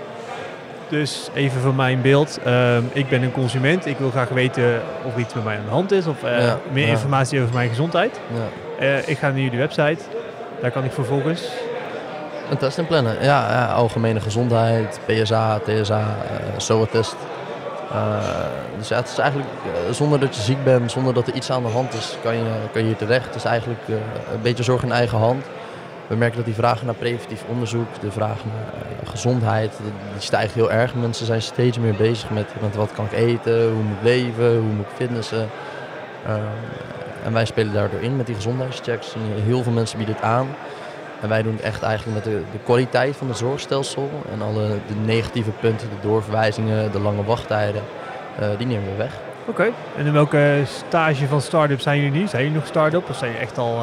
Dus 0.90 1.30
even 1.34 1.62
voor 1.62 1.74
mijn 1.76 2.02
beeld. 2.02 2.40
Ehm, 2.44 2.84
ik 2.94 3.10
ben 3.10 3.24
een 3.24 3.32
consument. 3.32 3.86
Ik 3.86 3.98
wil 3.98 4.10
graag 4.10 4.30
weten 4.30 4.82
of 5.06 5.14
er 5.14 5.20
iets 5.20 5.34
met 5.34 5.44
mij 5.44 5.58
aan 5.58 5.64
de 5.66 5.72
hand 5.72 5.92
is 5.92 6.08
of 6.08 6.24
eh, 6.24 6.46
Ja, 6.46 6.58
meer 6.72 6.86
ja. 6.86 6.92
informatie 6.92 7.42
over 7.42 7.54
mijn 7.54 7.70
gezondheid. 7.70 8.20
Ja. 8.34 8.86
Eh, 8.86 9.08
ik 9.08 9.18
ga 9.18 9.30
naar 9.30 9.40
jullie 9.40 9.60
website. 9.60 9.98
Daar 10.62 10.72
kan 10.72 10.84
ik 10.84 10.92
vervolgens. 10.92 11.42
Een 12.50 12.58
test 12.58 12.78
inplannen. 12.78 13.14
Ja, 13.14 13.52
ja, 13.52 13.66
algemene 13.66 14.20
gezondheid, 14.22 15.00
PSA, 15.06 15.60
TSA, 15.60 16.00
eh 16.00 16.58
SOA-test. 16.58 17.16
Dus 18.78 18.88
ja, 18.88 18.96
het 18.96 19.08
is 19.10 19.18
eigenlijk 19.18 19.50
zonder 19.92 20.20
dat 20.20 20.36
je 20.36 20.42
ziek 20.42 20.64
bent, 20.64 20.92
zonder 20.92 21.14
dat 21.14 21.28
er 21.28 21.34
iets 21.34 21.52
aan 21.52 21.64
de 21.64 21.70
hand 21.70 21.94
is, 21.94 22.18
kan 22.24 22.36
je, 22.36 22.44
kan 22.72 22.82
je 22.82 22.88
hier 22.88 22.96
terecht. 22.98 23.26
Het 23.26 23.36
is 23.36 23.44
eigenlijk 23.44 23.80
een 24.34 24.42
beetje 24.42 24.64
zorg 24.64 24.84
in 24.84 24.92
eigen 24.92 25.18
hand. 25.18 25.46
We 26.08 26.16
merken 26.16 26.38
dat 26.38 26.46
die 26.46 26.56
vragen 26.56 26.86
naar 26.86 26.96
preventief 26.96 27.44
onderzoek, 27.50 27.88
de 28.02 28.12
vraag 28.12 28.46
naar 28.46 28.74
eh, 28.74 29.10
gezondheid, 29.10 29.72
die 30.14 30.22
stijgt 30.22 30.54
heel 30.54 30.72
erg. 30.72 30.96
Mensen 30.96 31.26
zijn 31.26 31.42
steeds 31.42 31.80
meer 31.80 31.96
bezig 31.96 32.30
met, 32.30 32.48
met 32.62 32.76
wat 32.76 32.92
kan 32.92 33.06
ik 33.06 33.12
eten, 33.12 33.72
hoe 33.72 33.84
moet 33.84 33.98
ik 33.98 34.04
leven, 34.04 34.54
hoe 34.54 34.74
moet 34.74 34.86
ik 34.86 34.96
fitnessen. 34.96 35.50
Eh, 36.26 36.36
en 37.26 37.34
wij 37.34 37.46
spelen 37.46 37.74
daardoor 37.74 38.00
in 38.00 38.16
met 38.16 38.26
die 38.26 38.36
gezondheidschecks. 38.36 39.16
Heel 39.44 39.64
veel 39.64 39.72
mensen 39.72 39.98
bieden 39.98 40.16
het 40.16 40.24
aan. 40.24 40.48
En 41.22 41.30
wij 41.30 41.42
doen 41.42 41.54
het 41.54 41.62
echt 41.62 41.82
eigenlijk 41.82 42.26
met 42.26 42.34
de, 42.34 42.42
de 42.52 42.60
kwaliteit 42.64 43.16
van 43.16 43.28
het 43.28 43.38
zorgstelsel. 43.38 44.10
En 44.32 44.42
alle 44.42 44.68
de 44.68 44.96
negatieve 45.06 45.52
punten, 45.52 45.90
de 45.90 46.08
doorverwijzingen, 46.08 46.92
de 46.92 47.00
lange 47.00 47.24
wachttijden, 47.24 47.82
eh, 48.40 48.48
die 48.58 48.68
nemen 48.68 48.90
we 48.90 48.96
weg. 48.96 49.25
Oké. 49.48 49.72
En 49.98 50.06
in 50.06 50.14
welke 50.14 50.62
stage 50.88 51.28
van 51.28 51.42
start-up 51.42 51.82
zijn 51.82 51.98
jullie 52.02 52.20
nu? 52.20 52.28
Zijn 52.28 52.42
jullie 52.44 52.58
nog 52.58 52.68
start-up 52.68 53.10
of 53.10 53.16
zijn 53.18 53.32
jullie 53.32 53.46
echt 53.46 53.58
al... 53.58 53.78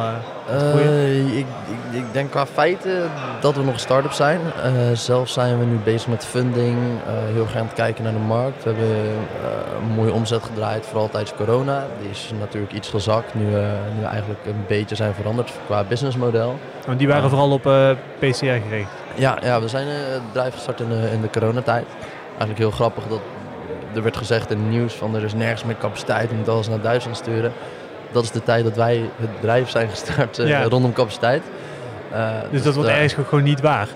eh. 0.49 0.71
Eh, 0.81 1.27
ik, 1.27 1.39
ik, 1.39 1.47
ik 1.91 2.05
denk 2.13 2.31
qua 2.31 2.47
feiten 2.47 3.11
dat 3.41 3.55
we 3.57 3.63
nog 3.63 3.73
een 3.73 3.79
start-up 3.81 4.13
zijn. 4.13 4.41
Eh, 4.63 4.71
zelf 4.93 5.29
zijn 5.29 5.59
we 5.59 5.65
nu 5.65 5.77
bezig 5.85 6.09
met 6.09 6.25
funding, 6.25 6.77
eh, 7.07 7.13
heel 7.35 7.43
erg 7.43 7.57
aan 7.57 7.65
het 7.67 7.73
kijken 7.75 8.05
naar 8.05 8.13
de 8.13 8.19
markt. 8.19 8.65
We 8.65 8.71
hebben 8.71 8.89
eh, 8.89 9.83
een 9.83 9.95
mooie 9.95 10.13
omzet 10.13 10.43
gedraaid, 10.43 10.87
vooral 10.87 11.09
tijdens 11.09 11.35
corona. 11.37 11.87
Die 12.01 12.11
is 12.11 12.33
natuurlijk 12.41 12.73
iets 12.73 12.89
gezakt, 12.89 13.35
nu, 13.35 13.45
eh, 13.55 13.63
nu 13.95 14.01
we 14.01 14.07
eigenlijk 14.07 14.41
een 14.47 14.65
beetje 14.67 14.95
zijn 14.95 15.15
veranderd 15.15 15.53
qua 15.67 15.85
businessmodel. 15.85 16.59
want 16.87 16.99
die 16.99 17.09
waren 17.09 17.29
vooral 17.31 17.51
op 17.53 17.67
eh, 17.67 17.91
PCR 18.19 18.45
gericht. 18.69 18.91
Ja, 19.15 19.39
ja 19.43 19.61
we 19.61 19.69
zijn 19.69 19.87
eh, 19.89 19.95
het 20.13 20.27
bedrijf 20.27 20.55
gestart 20.55 20.81
in 20.81 20.89
de, 20.89 21.11
in 21.13 21.21
de 21.21 21.31
coronatijd. 21.31 21.87
Eigenlijk 22.29 22.59
heel 22.59 22.71
grappig 22.71 23.05
dat 23.09 23.21
er 23.95 24.03
werd 24.03 24.17
gezegd 24.17 24.51
in 24.51 24.59
het 24.59 24.69
nieuws 24.69 24.95
van 24.95 25.15
er 25.17 25.25
is 25.25 25.35
nergens 25.35 25.65
meer 25.65 25.77
capaciteit, 25.79 26.29
we 26.29 26.35
moeten 26.35 26.53
alles 26.53 26.69
naar 26.69 26.81
Duitsland 26.81 27.17
sturen. 27.17 27.53
Dat 28.13 28.23
is 28.23 28.31
de 28.31 28.43
tijd 28.43 28.65
dat 28.65 28.77
wij 28.77 29.11
het 29.17 29.35
bedrijf 29.35 29.71
zijn 29.71 29.89
gestart 29.89 30.39
eh, 30.39 30.49
Ja. 30.49 30.63
rondom 30.63 30.93
capaciteit. 30.93 31.43
Eh, 32.13 32.29
Dus 32.51 32.63
dat 32.63 32.75
wordt 32.75 32.91
ook 33.19 33.27
gewoon 33.29 33.45
niet 33.45 33.61
waar. 33.61 33.89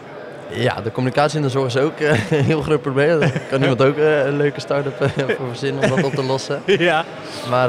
Ja, 0.50 0.80
de 0.80 0.92
communicatie 0.92 1.36
in 1.36 1.42
de 1.42 1.48
zorg 1.48 1.66
is 1.66 1.76
ook 1.76 1.98
eh, 2.00 2.30
een 2.38 2.44
heel 2.44 2.62
groot 2.62 2.82
probleem. 2.82 3.20
Daar 3.20 3.40
kan 3.50 3.60
iemand 3.62 3.82
ook 3.82 3.96
een 3.96 4.36
leuke 4.36 4.60
start-up 4.60 5.12
voor 5.36 5.48
verzinnen 5.48 5.82
om 5.82 5.90
dat 5.96 6.04
op 6.04 6.14
te 6.14 6.22
lossen. 6.24 6.62
ja. 6.90 7.04
Maar, 7.50 7.68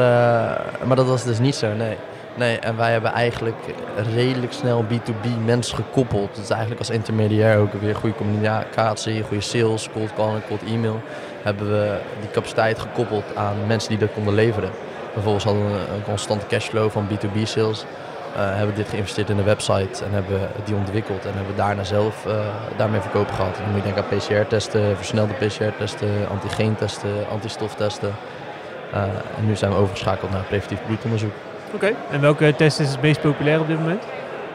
maar 0.83 0.95
dat 0.95 1.07
was 1.07 1.23
dus 1.23 1.39
niet 1.39 1.55
zo, 1.55 1.73
nee. 1.73 1.97
Nee, 2.37 2.59
en 2.59 2.77
wij 2.77 2.91
hebben 2.91 3.11
eigenlijk 3.11 3.57
redelijk 4.13 4.53
snel 4.53 4.85
B2B 4.91 5.45
mensen 5.45 5.75
gekoppeld. 5.75 6.35
Dus 6.35 6.49
eigenlijk 6.49 6.79
als 6.79 6.89
intermediair 6.89 7.57
ook 7.57 7.73
weer 7.73 7.95
goede 7.95 8.15
communicatie, 8.15 9.23
goede 9.23 9.41
sales, 9.43 9.89
cold 9.93 10.13
calling, 10.13 10.47
cold 10.47 10.63
e-mail. 10.63 11.01
Hebben 11.41 11.71
we 11.71 11.97
die 12.19 12.31
capaciteit 12.31 12.79
gekoppeld 12.79 13.35
aan 13.35 13.55
mensen 13.67 13.89
die 13.89 13.97
dat 13.97 14.13
konden 14.13 14.33
leveren. 14.33 14.69
Vervolgens 15.13 15.43
hadden 15.43 15.71
we 15.71 15.79
een 15.95 16.03
constante 16.03 16.45
cashflow 16.45 16.89
van 16.89 17.07
B2B 17.07 17.43
sales. 17.43 17.85
Eh, 18.35 18.55
hebben 18.55 18.75
dit 18.75 18.89
geïnvesteerd 18.89 19.29
in 19.29 19.37
de 19.37 19.43
website 19.43 20.05
en 20.05 20.11
hebben 20.11 20.39
die 20.63 20.75
ontwikkeld. 20.75 21.25
En 21.25 21.33
hebben 21.33 21.55
daarna 21.55 21.83
zelf 21.83 22.25
eh, 22.25 22.39
daarmee 22.77 23.01
verkopen 23.01 23.33
gehad. 23.33 23.55
Dan 23.55 23.65
moet 23.65 23.83
je 23.83 23.93
denken 23.93 24.03
aan 24.03 24.17
PCR-testen, 24.17 24.97
versnelde 24.97 25.33
PCR-testen, 25.33 26.29
antigeentesten, 26.29 27.29
antistoftesten. 27.31 28.15
Eh, 28.93 29.01
en 29.37 29.45
nu 29.45 29.55
zijn 29.55 29.71
we 29.71 29.77
overgeschakeld 29.77 30.31
naar 30.31 30.43
preventief 30.43 30.79
bloedonderzoek. 30.85 31.33
Oké. 31.73 31.91
En 32.11 32.21
welke 32.21 32.53
test 32.55 32.79
is 32.79 32.89
het 32.91 33.01
meest 33.01 33.21
populair 33.21 33.59
op 33.59 33.67
dit 33.67 33.79
moment? 33.79 34.03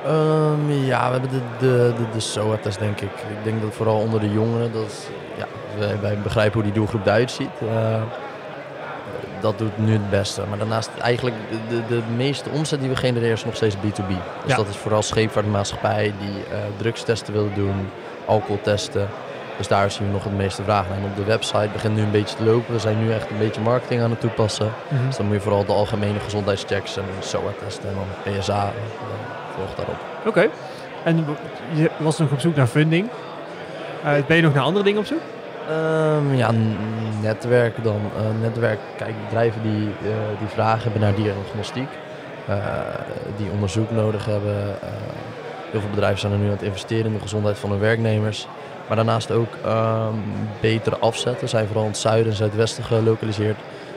Ehm, 0.07 0.71
ja, 0.85 1.07
we 1.07 1.13
hebben 1.13 1.31
de, 1.31 1.41
de, 1.67 1.93
de, 1.97 2.05
de 2.13 2.21
SOA-test 2.21 2.79
denk 2.79 3.01
ik. 3.01 3.11
Ik 3.13 3.45
denk 3.45 3.63
dat 3.63 3.75
vooral 3.75 3.97
onder 3.99 4.21
de 4.21 4.33
jongeren, 4.33 4.73
dat 4.73 4.87
is, 4.87 5.07
ja, 5.39 5.47
wij, 5.79 6.01
wij 6.01 6.19
begrijpen 6.19 6.53
hoe 6.55 6.63
die 6.63 6.73
doelgroep 6.73 7.07
eruit 7.07 7.31
ziet. 7.31 7.49
Eh, 7.75 8.03
dat 9.41 9.59
doet 9.59 9.79
nu 9.79 9.93
het 9.93 10.11
beste. 10.11 10.43
Maar 10.49 10.59
daarnaast 10.59 10.91
eigenlijk 11.01 11.37
de, 11.51 11.77
de, 11.89 11.97
de 11.97 12.03
meeste 12.17 12.51
omzet 12.51 12.81
die 12.81 12.89
we 12.89 12.97
genereren 12.97 13.33
is 13.33 13.45
nog 13.45 13.57
steeds 13.57 13.77
B2B. 13.77 14.09
Dus 14.09 14.17
Ja. 14.47 14.57
dat 14.57 14.69
is 14.69 14.77
vooral 14.77 15.03
scheepvaartmaatschappij 15.03 16.13
die 16.21 16.37
eh, 16.51 16.59
drugstesten 16.77 17.33
willen 17.33 17.55
doen, 17.55 17.89
alcoholtesten. 18.25 19.09
Dus 19.63 19.71
daar 19.71 19.91
zien 19.91 20.07
we 20.07 20.13
nog 20.13 20.25
het 20.25 20.37
meeste 20.37 20.63
naar. 20.63 20.97
En 20.97 21.05
op 21.05 21.17
de 21.17 21.25
website 21.25 21.69
begint 21.73 21.95
nu 21.95 22.03
een 22.03 22.11
beetje 22.11 22.37
te 22.37 22.45
lopen. 22.45 22.73
We 22.73 22.79
zijn 22.81 23.05
nu 23.05 23.13
echt 23.13 23.31
een 23.31 23.39
beetje 23.39 23.61
marketing 23.61 24.03
aan 24.03 24.11
het 24.11 24.21
toepassen. 24.21 24.73
Dus 25.07 25.17
dan 25.17 25.27
moet 25.27 25.35
je 25.35 25.41
vooral 25.41 25.65
de 25.65 25.73
algemene 25.73 26.21
gezondheidschecks 26.21 26.97
en 26.97 27.05
SOA-testen 27.21 27.89
en 27.89 27.95
dan 27.95 28.33
PSA. 28.33 28.65
eh, 28.65 28.69
volgt 29.57 29.77
daarop. 29.77 29.97
Oké. 30.27 30.49
En 31.05 31.25
je 31.73 31.91
was 31.97 32.19
nog 32.19 32.31
op 32.31 32.41
zoek 32.41 32.57
naar 32.57 32.67
funding. 32.67 33.09
Eh, 34.05 34.13
ben 34.27 34.37
je 34.37 34.43
nog 34.43 34.55
naar 34.55 34.63
andere 34.63 34.85
dingen 34.85 35.01
op 35.01 35.07
zoek? 35.07 35.21
Ehm, 35.69 36.35
ja, 36.35 36.51
netwerk 37.21 37.85
dan. 37.85 38.01
Eh, 38.17 38.23
netwerk, 38.41 38.79
kijk, 38.97 39.15
bedrijven 39.25 39.63
die, 39.63 39.95
die 40.39 40.49
vragen 40.49 40.83
hebben 40.83 41.01
naar 41.01 41.15
diagnostiek. 41.15 41.89
die 43.37 43.51
onderzoek 43.51 43.91
nodig 43.91 44.25
hebben. 44.25 44.79
Heel 45.73 45.81
veel 45.81 45.91
bedrijven 45.91 46.21
zijn 46.21 46.33
er 46.33 46.39
nu 46.39 46.45
aan 46.45 46.51
het 46.51 46.63
investeren 46.63 47.07
in 47.07 47.13
de 47.13 47.21
gezondheid 47.21 47.59
van 47.59 47.71
hun 47.71 47.79
werknemers. 47.79 48.47
Maar 48.87 48.97
daarnaast 48.97 49.31
ook 49.31 49.49
ehm, 49.65 50.15
betere 50.61 50.97
afzetten. 50.99 51.49
Zijn 51.49 51.67
vooral 51.67 51.85
in 51.85 51.91
het 51.91 51.99
zuiden 51.99 52.31
en 52.31 52.37
zuidwesten 52.37 52.85
gelokaliseerd. 52.85 53.57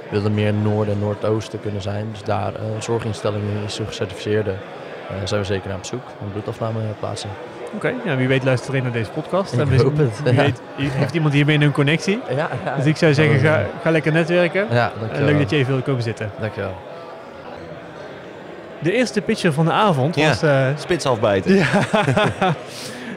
Willen 0.09 0.33
meer 0.33 0.53
noorden 0.53 0.93
en 0.93 0.99
noordoosten 0.99 1.61
kunnen 1.61 1.81
zijn. 1.81 2.07
Dus 2.11 2.23
daar 2.23 2.53
eh 2.55 2.61
zorginstellingen, 2.79 3.63
ISO 3.65 3.83
gecertificeerde, 3.87 4.51
eh, 4.51 5.15
zijn 5.23 5.41
we 5.41 5.45
zeker 5.47 5.67
naar 5.67 5.77
op 5.77 5.85
zoek. 5.85 6.03
Om 6.21 6.31
bloedafname 6.31 6.79
plaatsen. 6.99 7.29
Oké. 7.75 7.93
Ja, 8.05 8.15
wie 8.15 8.27
weet 8.27 8.43
luistert 8.43 8.75
er 8.75 8.81
naar 8.83 8.91
deze 8.91 9.09
podcast. 9.11 9.53
Ik 9.53 9.59
En 9.59 9.67
wie- 9.67 9.81
hoop 9.83 9.97
het, 9.97 10.21
Wie 10.23 10.33
ja. 10.33 10.41
weet 10.41 10.61
heeft 10.77 11.13
iemand 11.13 11.33
hiermee 11.33 11.59
een 11.59 11.71
connectie. 11.71 12.19
Ja. 12.35 12.49
Dus 12.75 12.85
ik 12.85 12.97
zou 12.97 13.13
zeggen, 13.13 13.39
ga, 13.39 13.61
ga 13.81 13.91
lekker 13.91 14.11
netwerken. 14.11 14.67
Leuk 15.19 15.37
dat 15.37 15.49
je 15.49 15.55
even 15.55 15.73
wil 15.73 15.81
komen 15.81 16.03
zitten. 16.03 16.31
Dankjewel. 16.39 16.73
De 18.85 18.91
eerste 18.93 19.21
pitcher 19.21 19.53
van 19.53 19.65
de 19.65 19.71
avond 19.71 20.15
Ja. 20.15 20.27
was 20.27 20.41
eh, 20.41 20.67
Spits 20.77 21.05
afbijten. 21.05 21.55
ja. 21.55 21.65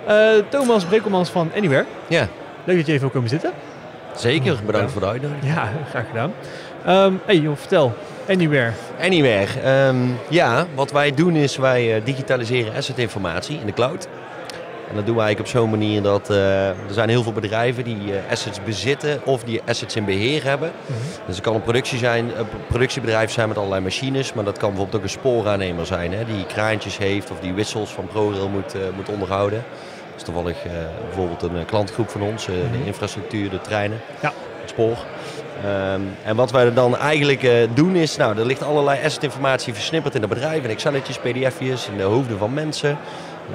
Eh, 0.07 0.17
Thomas 0.49 0.85
Brekelmans 0.85 1.31
van 1.31 1.51
Anywhere. 1.57 1.85
Ja. 2.07 2.29
Leuk 2.65 2.77
dat 2.77 2.87
je 2.87 2.93
even 2.93 3.01
wil 3.01 3.11
komen 3.11 3.29
zitten. 3.29 3.51
Zeker, 4.17 4.57
bedankt 4.67 4.93
voor 4.93 5.01
de 5.01 5.07
uitnodiging. 5.07 5.55
Ja, 5.55 5.69
graag 5.91 6.07
gedaan. 6.07 6.33
Ehm 6.87 7.13
hey, 7.25 7.37
joh, 7.37 7.57
vertel. 7.57 7.95
Anywhere. 8.29 8.71
Anywhere. 9.03 9.61
ehm, 9.65 9.97
ja, 10.29 10.67
wat 10.75 10.91
wij 10.93 11.15
doen 11.15 11.37
is 11.37 11.57
wij 11.57 11.95
eh, 11.97 12.05
digitaliseren 12.05 12.75
assetinformatie 12.75 13.59
in 13.61 13.67
de 13.67 13.73
cloud. 13.73 14.09
En 14.89 14.95
dat 14.95 15.07
doen 15.07 15.15
we 15.17 15.21
eigenlijk 15.23 15.41
op 15.41 15.61
zo'n 15.61 15.71
manier 15.71 16.03
dat 16.03 16.31
eh, 16.31 16.69
er 16.69 16.75
zijn 16.91 17.09
heel 17.09 17.23
veel 17.23 17.33
bedrijven 17.33 17.85
die 17.85 17.99
eh, 18.15 18.31
assets 18.31 18.63
bezitten 18.65 19.21
of 19.25 19.43
die 19.45 19.61
assets 19.67 19.97
in 19.97 20.05
beheer 20.05 20.45
hebben. 20.45 20.71
Dus 21.27 21.35
het 21.37 21.45
kan 21.45 21.55
een, 21.55 21.63
productie 21.63 21.99
zijn, 21.99 22.25
een 22.39 22.47
productiebedrijf 22.69 23.31
zijn 23.31 23.49
met 23.49 23.57
allerlei 23.59 23.83
machines, 23.83 24.33
maar 24.33 24.45
dat 24.45 24.59
kan 24.59 24.69
bijvoorbeeld 24.69 24.97
ook 24.97 25.03
een 25.03 25.09
spooraannemer 25.19 25.87
zijn 25.87 26.13
hè, 26.13 26.25
die 26.25 26.47
kraantjes 26.47 26.99
heeft 26.99 27.31
of 27.31 27.41
die 27.41 27.53
wissels 27.53 27.91
van 27.91 28.07
ProRail 28.07 28.49
moet, 28.49 28.75
eh, 28.75 28.81
moet 28.97 29.09
onderhouden. 29.09 29.65
Dat 30.11 30.17
is 30.17 30.23
toevallig 30.35 30.65
eh, 30.65 30.73
bijvoorbeeld 31.07 31.43
een 31.43 31.57
eh, 31.57 31.67
klantgroep 31.67 32.09
van 32.09 32.23
ons, 32.23 32.49
eh, 32.49 32.55
de 32.55 32.85
infrastructuur, 32.87 33.51
de 33.51 33.61
treinen, 33.61 34.01
Ja. 34.23 34.33
het 34.61 34.71
spoor. 34.71 34.97
Ehm, 35.65 36.01
en 36.25 36.37
wat 36.37 36.51
wij 36.51 36.73
dan 36.73 36.97
eigenlijk 36.97 37.43
eh, 37.43 37.53
doen 37.75 37.97
is, 37.97 38.17
nou, 38.17 38.39
er 38.39 38.47
ligt 38.47 38.63
allerlei 38.63 39.05
assetinformatie 39.05 39.75
versnipperd 39.75 40.15
in 40.15 40.21
het 40.21 40.31
bedrijf, 40.31 40.65
in 40.65 40.71
Excelletjes, 40.71 41.19
pdf'jes, 41.19 41.89
in 41.89 41.97
de 41.97 42.03
hoofden 42.03 42.39
van 42.39 42.55
mensen. 42.55 42.99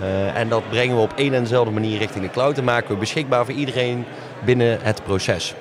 Eh, 0.02 0.38
en 0.38 0.50
dat 0.50 0.70
brengen 0.70 0.96
we 0.96 1.02
op 1.02 1.14
één 1.16 1.34
en 1.34 1.42
dezelfde 1.42 1.72
manier 1.72 1.98
richting 1.98 2.24
de 2.24 2.32
cloud 2.32 2.58
en 2.58 2.64
maken 2.64 2.90
we 2.90 2.96
beschikbaar 2.96 3.46
voor 3.46 3.54
iedereen 3.54 4.06
binnen 4.46 4.78
het 4.82 5.04
proces. 5.04 5.54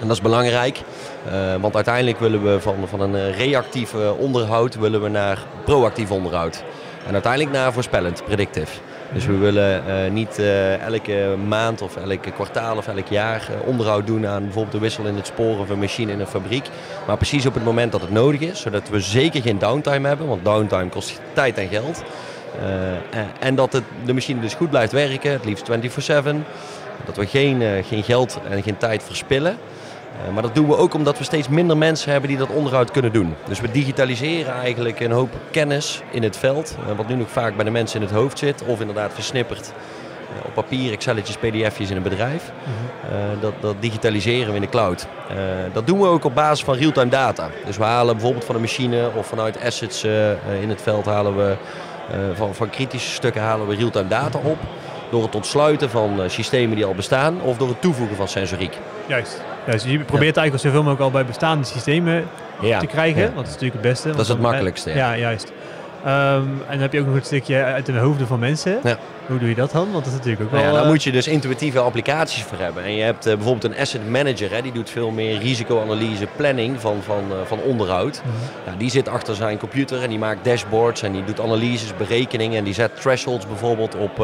En 0.00 0.06
dat 0.06 0.16
is 0.16 0.22
belangrijk, 0.22 0.80
eh, 1.28 1.54
want 1.60 1.74
uiteindelijk 1.74 2.18
willen 2.18 2.42
we 2.42 2.60
van, 2.60 2.74
van 2.88 3.00
een 3.00 3.14
eh, 3.14 3.38
reactief 3.38 3.94
onderhoud 4.18 4.74
willen 4.74 5.02
we 5.02 5.08
naar 5.08 5.38
proactief 5.64 6.10
onderhoud. 6.10 6.64
En 7.06 7.12
uiteindelijk 7.12 7.52
naar 7.52 7.72
voorspellend, 7.72 8.24
predictive. 8.24 8.72
Dus 9.12 9.26
we 9.26 9.36
willen 9.36 9.82
niet 10.12 10.38
elke 10.86 11.34
maand 11.48 11.82
of 11.82 11.96
elke 11.96 12.30
kwartaal 12.30 12.76
of 12.76 12.88
elk 12.88 13.08
jaar 13.08 13.48
onderhoud 13.64 14.06
doen 14.06 14.26
aan 14.26 14.42
bijvoorbeeld 14.42 14.72
de 14.74 14.80
wissel 14.80 15.04
in 15.04 15.16
het 15.16 15.26
spoor 15.26 15.58
of 15.58 15.68
een 15.68 15.78
machine 15.78 16.12
in 16.12 16.20
een 16.20 16.26
fabriek. 16.26 16.66
Maar 17.06 17.16
precies 17.16 17.46
op 17.46 17.54
het 17.54 17.64
moment 17.64 17.92
dat 17.92 18.00
het 18.00 18.10
nodig 18.10 18.40
is, 18.40 18.60
zodat 18.60 18.88
we 18.88 19.00
zeker 19.00 19.42
geen 19.42 19.58
downtime 19.58 20.08
hebben, 20.08 20.26
want 20.26 20.44
downtime 20.44 20.88
kost 20.88 21.20
tijd 21.32 21.58
en 21.58 21.68
geld. 21.68 22.02
Eh, 22.62 23.18
en- 23.20 23.28
en 23.40 23.54
dat 23.54 23.72
het, 23.72 23.82
de 24.04 24.12
machine 24.12 24.40
dus 24.40 24.54
goed 24.54 24.70
blijft 24.70 24.92
werken, 24.92 25.30
het 25.32 25.44
liefst 25.44 25.64
24/7. 25.64 26.44
Dat 27.04 27.16
we 27.16 27.26
geen, 27.26 27.62
eh, 27.62 27.68
geen 27.84 28.02
geld 28.02 28.38
en 28.50 28.62
geen 28.62 28.76
tijd 28.76 29.02
verspillen. 29.02 29.56
Eh, 30.26 30.32
maar 30.32 30.42
dat 30.42 30.54
doen 30.54 30.68
we 30.68 30.76
ook 30.76 30.94
omdat 30.94 31.18
we 31.18 31.24
steeds 31.24 31.48
minder 31.48 31.76
mensen 31.76 32.10
hebben 32.12 32.28
die 32.30 32.38
dat 32.38 32.48
onderhoud 32.48 32.90
kunnen 32.90 33.12
doen. 33.12 33.34
Dus 33.48 33.60
we 33.60 33.70
digitaliseren 33.70 34.52
eigenlijk 34.54 35.00
een 35.00 35.10
hoop 35.10 35.28
kennis 35.50 36.02
in 36.10 36.22
het 36.22 36.36
veld. 36.36 36.76
eh, 36.88 36.96
wat 36.96 37.08
nu 37.08 37.14
nog 37.14 37.30
vaak 37.30 37.54
bij 37.56 37.64
de 37.64 37.70
mensen 37.70 38.00
in 38.00 38.06
het 38.06 38.14
hoofd 38.16 38.38
zit. 38.38 38.62
Of 38.66 38.80
inderdaad 38.80 39.10
versnipperd 39.14 39.72
eh, 40.38 40.46
op 40.46 40.54
papier, 40.54 40.92
Excelletjes, 40.92 41.36
pdf'jes 41.36 41.90
in 41.90 41.96
een 41.96 42.02
bedrijf. 42.02 42.52
Eh, 43.10 43.10
dat, 43.40 43.52
dat 43.60 43.74
digitaliseren 43.80 44.48
we 44.48 44.54
in 44.54 44.60
de 44.60 44.68
cloud. 44.68 45.06
Eh, 45.28 45.36
dat 45.72 45.86
doen 45.86 46.00
we 46.00 46.06
ook 46.06 46.24
op 46.24 46.34
basis 46.34 46.64
van 46.64 46.74
real-time 46.76 47.10
data. 47.10 47.48
Dus 47.66 47.76
we 47.76 47.84
halen 47.84 48.14
bijvoorbeeld 48.14 48.44
van 48.44 48.54
een 48.54 48.60
machine 48.60 49.10
of 49.16 49.26
vanuit 49.26 49.60
assets 49.64 50.04
eh, 50.04 50.30
eh, 50.32 50.36
in 50.62 50.68
het 50.68 50.82
veld 50.82 51.04
halen 51.04 51.36
we... 51.36 51.54
eh, 52.10 52.18
van, 52.34 52.54
van 52.54 52.70
kritische 52.70 53.10
stukken 53.10 53.42
halen 53.42 53.66
we 53.66 53.74
real-time 53.76 54.08
data 54.08 54.38
op. 54.42 54.58
Door 55.10 55.22
het 55.22 55.34
ontsluiten 55.34 55.90
van 55.90 56.22
eh, 56.22 56.28
systemen 56.28 56.76
die 56.76 56.84
al 56.84 56.94
bestaan 56.94 57.40
of 57.42 57.56
door 57.56 57.68
het 57.68 57.80
toevoegen 57.80 58.16
van 58.16 58.28
sensoriek. 58.28 58.78
Juist. 59.06 59.42
Juist. 59.66 59.84
Dus 59.84 59.92
je 59.92 59.98
probeert 59.98 60.36
eigenlijk 60.36 60.66
zoveel 60.66 60.82
mogelijk 60.82 61.00
al 61.02 61.10
bij 61.10 61.24
bestaande 61.24 61.64
systemen 61.64 62.24
Ja. 62.60 62.78
te 62.78 62.86
krijgen. 62.86 63.20
Ja. 63.20 63.24
Want 63.24 63.36
dat 63.36 63.46
is 63.46 63.52
natuurlijk 63.52 63.82
het 63.82 63.90
beste. 63.92 64.10
Dat 64.10 64.20
is 64.20 64.28
het 64.28 64.40
makkelijkste, 64.40 64.94
ja. 64.94 65.16
Juist. 65.16 65.52
Ehm, 66.04 66.12
en 66.42 66.46
dan 66.70 66.78
heb 66.78 66.92
je 66.92 67.00
ook 67.00 67.06
nog 67.06 67.14
het 67.14 67.26
stukje 67.26 67.62
uit 67.62 67.86
de 67.86 67.98
hoofden 67.98 68.26
van 68.26 68.38
mensen. 68.38 68.78
Ja. 68.82 68.96
Hoe 69.26 69.38
doe 69.38 69.48
je 69.48 69.54
dat 69.54 69.70
dan? 69.70 69.92
Want 69.92 70.04
dat 70.04 70.12
is 70.12 70.18
natuurlijk 70.18 70.42
ook 70.42 70.50
Nou 70.50 70.62
wel... 70.62 70.70
ja, 70.70 70.76
daar 70.76 70.86
eh, 70.86 70.92
moet 70.92 71.02
je 71.02 71.12
dus 71.12 71.26
intuïtieve 71.26 71.78
applicaties 71.78 72.42
voor 72.42 72.58
hebben. 72.58 72.84
En 72.84 72.94
je 72.94 73.02
hebt 73.02 73.26
eh, 73.26 73.34
bijvoorbeeld 73.34 73.72
een 73.72 73.80
asset 73.80 74.08
manager, 74.10 74.50
hè, 74.50 74.62
die 74.62 74.72
doet 74.72 74.90
veel 74.90 75.10
meer 75.10 75.38
risicoanalyse, 75.38 76.26
planning 76.36 76.80
van, 76.80 77.02
van, 77.02 77.22
eh, 77.30 77.36
van 77.44 77.60
onderhoud. 77.60 78.22
Ja, 78.66 78.74
die 78.78 78.90
zit 78.90 79.08
achter 79.08 79.34
zijn 79.34 79.58
computer 79.58 80.02
en 80.02 80.08
die 80.08 80.18
maakt 80.18 80.44
dashboards 80.44 81.02
en 81.02 81.12
die 81.12 81.24
doet 81.24 81.40
analyses, 81.40 81.96
berekeningen 81.96 82.58
en 82.58 82.64
die 82.64 82.74
zet 82.74 83.00
thresholds 83.00 83.46
bijvoorbeeld 83.46 83.96
op 83.96 84.18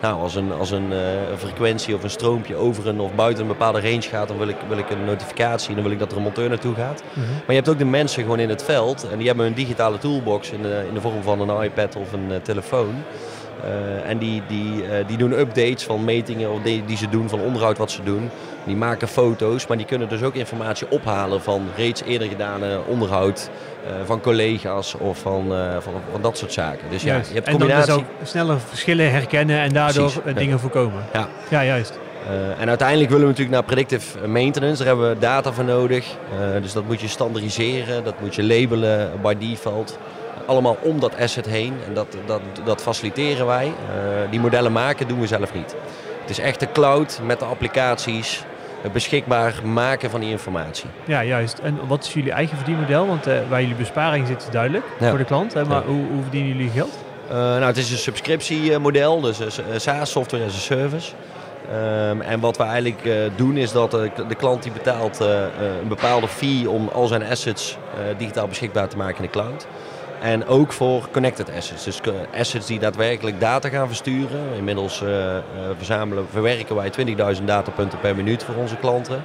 nou, 0.00 0.20
als 0.20 0.34
een, 0.34 0.52
als 0.52 0.70
een 0.70 0.92
frequentie 1.36 1.94
of 1.94 2.02
een 2.02 2.10
stroompje 2.10 2.56
over 2.56 2.88
een 2.88 3.00
of 3.00 3.14
buiten 3.14 3.42
een 3.42 3.48
bepaalde 3.48 3.80
range 3.80 4.02
gaat, 4.02 4.28
dan 4.28 4.38
wil 4.38 4.48
ik, 4.48 4.56
wil 4.68 4.78
ik 4.78 4.90
een 4.90 5.04
notificatie 5.04 5.68
en 5.68 5.74
dan 5.74 5.82
wil 5.82 5.92
ik 5.92 5.98
dat 5.98 6.10
er 6.10 6.16
een 6.16 6.22
monteur 6.22 6.48
naartoe 6.48 6.74
gaat. 6.74 7.02
Mhm. 7.12 7.26
Maar 7.26 7.44
je 7.46 7.54
hebt 7.54 7.68
ook 7.68 7.78
de 7.78 7.84
mensen 7.84 8.22
gewoon 8.22 8.38
in 8.38 8.48
het 8.48 8.62
veld 8.62 9.08
en 9.10 9.18
die 9.18 9.26
hebben 9.26 9.46
een 9.46 9.54
digitale 9.54 9.98
toolbox 9.98 10.50
in 10.50 10.62
de, 10.62 10.84
in 10.88 10.94
de 10.94 11.00
vorm 11.00 11.22
van 11.22 11.48
een 11.48 11.62
iPad 11.62 11.96
of 11.96 12.12
een 12.12 12.42
telefoon. 12.42 13.04
Eh, 13.64 14.10
en 14.10 14.18
die, 14.18 14.42
die, 14.48 14.86
eh, 14.86 15.06
die 15.06 15.16
doen 15.16 15.32
updates 15.32 15.84
van 15.84 16.04
metingen 16.04 16.52
of 16.52 16.62
die, 16.62 16.84
die 16.84 16.96
ze 16.96 17.08
doen, 17.08 17.28
van 17.28 17.40
onderhoud 17.40 17.78
wat 17.78 17.90
ze 17.90 18.02
doen. 18.02 18.30
Die 18.64 18.76
maken 18.76 19.08
foto's, 19.08 19.66
maar 19.66 19.76
die 19.76 19.86
kunnen 19.86 20.08
dus 20.08 20.22
ook 20.22 20.34
informatie 20.34 20.86
ophalen 20.90 21.42
van 21.42 21.68
reeds 21.76 22.02
eerder 22.02 22.28
gedane 22.28 22.80
onderhoud 22.86 23.50
eh, 23.86 23.92
van 24.04 24.20
collega's 24.20 24.94
of 24.94 25.18
van, 25.18 25.44
van, 25.80 25.92
van 26.12 26.22
dat 26.22 26.38
soort 26.38 26.52
zaken. 26.52 26.90
Dus 26.90 27.02
ja, 27.02 27.16
je 27.16 27.34
hebt 27.34 27.46
en 27.46 27.58
dan 27.58 27.68
dus 27.68 27.76
combinatie. 27.76 27.92
ook 27.92 28.26
sneller 28.26 28.60
verschillen 28.60 29.10
herkennen 29.10 29.60
en 29.60 29.72
daardoor 29.72 30.10
Precies, 30.10 30.22
ja. 30.24 30.32
dingen 30.32 30.60
voorkomen. 30.60 31.02
Ja. 31.12 31.28
Ja, 31.50 31.64
juist. 31.64 31.98
En 32.58 32.68
uiteindelijk 32.68 33.10
willen 33.10 33.24
we 33.24 33.30
natuurlijk 33.30 33.56
naar 33.56 33.64
predictive 33.64 34.28
maintenance. 34.28 34.78
Daar 34.78 34.86
hebben 34.86 35.08
we 35.08 35.18
data 35.18 35.52
voor 35.52 35.64
nodig. 35.64 36.06
Dus 36.62 36.72
dat 36.72 36.86
moet 36.86 37.00
je 37.00 37.08
standaardiseren, 37.08 38.04
dat 38.04 38.20
moet 38.20 38.34
je 38.34 38.44
labelen 38.44 39.10
by 39.22 39.34
default. 39.38 39.98
Allemaal 40.46 40.76
om 40.82 41.00
dat 41.00 41.16
asset 41.20 41.46
heen. 41.46 41.74
En 41.86 41.94
dat, 41.94 42.16
dat, 42.26 42.40
dat 42.64 42.82
faciliteren 42.82 43.46
wij. 43.46 43.66
Eh, 43.66 44.30
die 44.30 44.40
modellen 44.40 44.72
maken 44.72 45.08
doen 45.08 45.20
we 45.20 45.26
zelf 45.26 45.54
niet. 45.54 45.74
Het 46.20 46.30
is 46.30 46.38
echt 46.38 46.60
de 46.60 46.72
cloud 46.72 47.20
met 47.24 47.38
de 47.38 47.44
applicaties. 47.44 48.44
Het 48.80 48.92
beschikbaar 48.92 49.54
maken 49.64 50.10
van 50.10 50.20
die 50.20 50.30
informatie. 50.30 50.88
Ja, 51.04 51.22
juist. 51.24 51.58
En 51.58 51.78
wat 51.86 52.04
is 52.04 52.12
jullie 52.12 52.32
eigen 52.32 52.56
verdienmodel? 52.56 53.06
Want 53.06 53.26
eh, 53.26 53.34
waar 53.48 53.60
jullie 53.60 53.76
besparing 53.76 54.26
zit 54.26 54.42
is 54.42 54.50
duidelijk 54.50 54.84
Ja. 55.00 55.08
voor 55.08 55.18
de 55.18 55.24
klant. 55.24 55.54
Hè? 55.54 55.64
Maar 55.64 55.80
Ja. 55.82 55.86
hoe, 55.86 56.04
hoe 56.12 56.22
verdienen 56.22 56.56
jullie 56.56 56.70
geld? 56.70 56.92
Eh, 57.28 57.34
nou, 57.36 57.62
het 57.64 57.76
is 57.76 57.90
een 57.90 57.96
subscriptiemodel, 57.98 59.20
dus 59.20 59.38
SaaS, 59.76 60.10
software 60.10 60.44
as 60.44 60.54
a 60.54 60.58
service. 60.58 61.12
Ehm, 61.72 62.20
en 62.20 62.40
wat 62.40 62.56
we 62.56 62.62
eigenlijk 62.62 63.08
doen 63.36 63.56
is 63.56 63.72
dat 63.72 63.90
de, 63.90 64.10
de 64.28 64.34
klant 64.34 64.62
die 64.62 64.72
betaalt 64.72 65.20
een 65.20 65.88
bepaalde 65.88 66.28
fee 66.28 66.70
om 66.70 66.88
al 66.92 67.06
zijn 67.06 67.22
assets 67.30 67.76
digitaal 68.16 68.46
beschikbaar 68.48 68.88
te 68.88 68.96
maken 68.96 69.16
in 69.16 69.22
de 69.22 69.30
cloud. 69.30 69.66
En 70.20 70.46
ook 70.46 70.72
voor 70.72 71.08
connected 71.12 71.50
assets. 71.56 71.84
Dus 71.84 72.00
co- 72.00 72.26
assets 72.38 72.66
die 72.66 72.78
daadwerkelijk 72.78 73.40
data 73.40 73.68
gaan 73.68 73.86
versturen. 73.86 74.40
Inmiddels 74.56 75.02
eh, 75.02 75.36
eh, 75.36 75.42
verzamelen, 75.76 76.26
verwerken 76.30 76.76
wij 76.76 76.90
20.000 77.38 77.44
datapunten 77.44 78.00
per 78.00 78.16
minuut 78.16 78.44
voor 78.44 78.54
onze 78.54 78.76
klanten. 78.76 79.24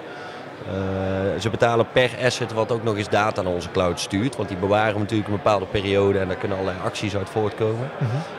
Eh, 0.67 1.39
ze 1.39 1.49
betalen 1.49 1.87
per 1.91 2.09
asset 2.25 2.53
wat 2.53 2.71
ook 2.71 2.83
nog 2.83 2.97
eens 2.97 3.09
data 3.09 3.41
naar 3.41 3.53
onze 3.53 3.71
cloud 3.71 3.99
stuurt. 3.99 4.35
Want 4.35 4.49
die 4.49 4.57
bewaren 4.57 4.93
we 4.93 4.99
natuurlijk 4.99 5.29
een 5.29 5.35
bepaalde 5.35 5.65
periode 5.65 6.19
en 6.19 6.27
daar 6.27 6.37
kunnen 6.37 6.57
allerlei 6.57 6.83
acties 6.85 7.15
uit 7.15 7.29
voortkomen. 7.29 7.89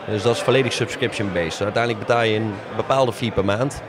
Dus 0.07 0.23
dat 0.23 0.35
is 0.35 0.43
volledig 0.43 0.73
subscription-based. 0.73 1.63
Uiteindelijk 1.63 2.07
betaal 2.07 2.23
je 2.23 2.37
een 2.37 2.55
bepaalde 2.77 3.13
fee 3.13 3.31
per 3.31 3.45
maand. 3.45 3.83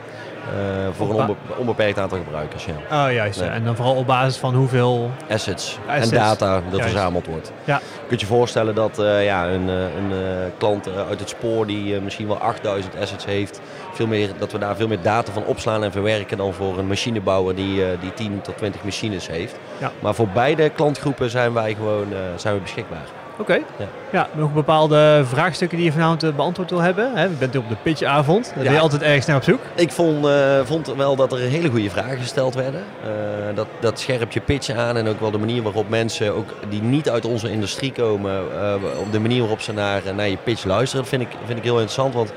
Eh, 0.51 0.87
voor 0.91 1.09
een 1.09 1.15
onbe- 1.15 1.35
onbeperkt 1.57 1.99
aantal 1.99 2.17
gebruikers. 2.17 2.65
Ja. 2.65 3.05
Oh, 3.05 3.11
juist. 3.13 3.39
Nee. 3.39 3.49
En 3.49 3.63
dan 3.63 3.75
vooral 3.75 3.95
op 3.95 4.07
basis 4.07 4.37
van 4.37 4.55
hoeveel... 4.55 5.11
Assets, 5.29 5.77
Assets. 5.87 6.11
en 6.11 6.17
data 6.17 6.53
dat 6.55 6.63
Juist. 6.77 6.89
verzameld 6.91 7.25
wordt. 7.27 7.51
Ja. 7.63 7.75
Je 8.01 8.07
kunt 8.07 8.19
je 8.21 8.25
voorstellen 8.27 8.75
dat 8.75 8.99
eh, 8.99 9.25
ja, 9.25 9.47
een, 9.47 9.69
eh, 9.69 9.75
een 9.81 10.11
klant 10.57 10.87
uit 11.09 11.19
het 11.19 11.29
spoor 11.29 11.67
die 11.67 11.99
misschien 12.01 12.27
wel 12.27 12.37
8000 12.37 12.95
assets 12.99 13.25
heeft, 13.25 13.61
veel 13.93 14.07
meer, 14.07 14.29
dat 14.37 14.51
we 14.51 14.57
daar 14.57 14.75
veel 14.75 14.87
meer 14.87 15.01
data 15.01 15.31
van 15.31 15.45
opslaan 15.45 15.83
en 15.83 15.91
verwerken 15.91 16.37
dan 16.37 16.53
voor 16.53 16.77
een 16.77 16.87
machinebouwer 16.87 17.55
die, 17.55 17.83
die 17.99 18.13
10 18.13 18.41
tot 18.41 18.57
20 18.57 18.83
machines 18.83 19.27
heeft. 19.27 19.55
Ja. 19.77 19.91
Maar 19.99 20.15
voor 20.15 20.27
beide 20.27 20.69
klantgroepen 20.69 21.29
zijn 21.29 21.53
wij 21.53 21.73
gewoon 21.73 22.07
zijn 22.35 22.55
we 22.55 22.61
beschikbaar. 22.61 23.05
Oké. 23.37 23.53
Ja. 23.53 23.85
Ja. 24.11 24.27
nog 24.33 24.53
bepaalde 24.53 25.21
vraagstukken 25.25 25.77
die 25.77 25.85
je 25.87 25.91
vanavond 25.93 26.23
eh, 26.23 26.29
beantwoord 26.35 26.69
wil 26.69 26.79
hebben. 26.79 27.11
Hè? 27.15 27.23
Je 27.23 27.29
bent 27.29 27.55
op 27.55 27.69
de 27.69 27.75
pitchavond. 27.83 28.45
Daar 28.45 28.57
Ja. 28.57 28.63
ben 28.63 28.73
je 28.73 28.79
altijd 28.79 29.01
ergens 29.01 29.25
naar 29.25 29.35
op 29.35 29.43
zoek. 29.43 29.59
Ik 29.75 29.91
vond, 29.91 30.25
eh, 30.25 30.59
vond 30.63 30.93
wel 30.95 31.15
dat 31.15 31.31
er 31.31 31.37
hele 31.39 31.69
goede 31.69 31.89
vragen 31.89 32.17
gesteld 32.17 32.53
werden. 32.55 32.83
Eh, 33.03 33.09
dat, 33.55 33.67
dat 33.79 33.99
scherpt 33.99 34.33
je 34.33 34.39
pitch 34.41 34.69
aan 34.69 34.97
en 34.97 35.07
ook 35.07 35.19
wel 35.19 35.31
de 35.31 35.37
manier 35.37 35.61
waarop 35.63 35.89
mensen 35.89 36.35
ook 36.35 36.49
die 36.69 36.81
niet 36.81 37.09
uit 37.09 37.25
onze 37.25 37.51
industrie 37.51 37.91
komen, 37.91 38.31
eh, 38.61 38.73
op 38.99 39.11
de 39.11 39.19
manier 39.19 39.39
waarop 39.39 39.61
ze 39.61 39.73
naar, 39.73 40.01
naar 40.15 40.29
je 40.29 40.37
pitch 40.43 40.63
luisteren, 40.63 41.01
dat 41.05 41.09
vind 41.19 41.21
ik, 41.21 41.37
vind 41.45 41.57
ik 41.57 41.63
heel 41.63 41.73
interessant. 41.79 42.13
Want 42.13 42.33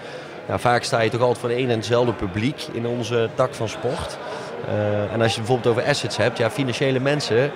ja, 0.48 0.58
vaak 0.58 0.82
sta 0.82 1.00
je 1.00 1.10
toch 1.10 1.20
altijd 1.20 1.38
voor 1.38 1.48
de 1.48 1.58
een 1.58 1.70
en 1.70 1.76
hetzelfde 1.76 2.12
publiek 2.12 2.66
in 2.72 2.86
onze 2.86 3.28
tak 3.34 3.54
van 3.54 3.68
sport. 3.68 4.18
Eh, 4.68 5.12
en 5.12 5.22
als 5.22 5.32
je 5.34 5.38
het 5.40 5.46
bijvoorbeeld 5.46 5.66
over 5.76 5.88
assets 5.90 6.16
hebt, 6.16 6.38
ja, 6.38 6.50
financiële 6.50 7.00
mensen. 7.00 7.50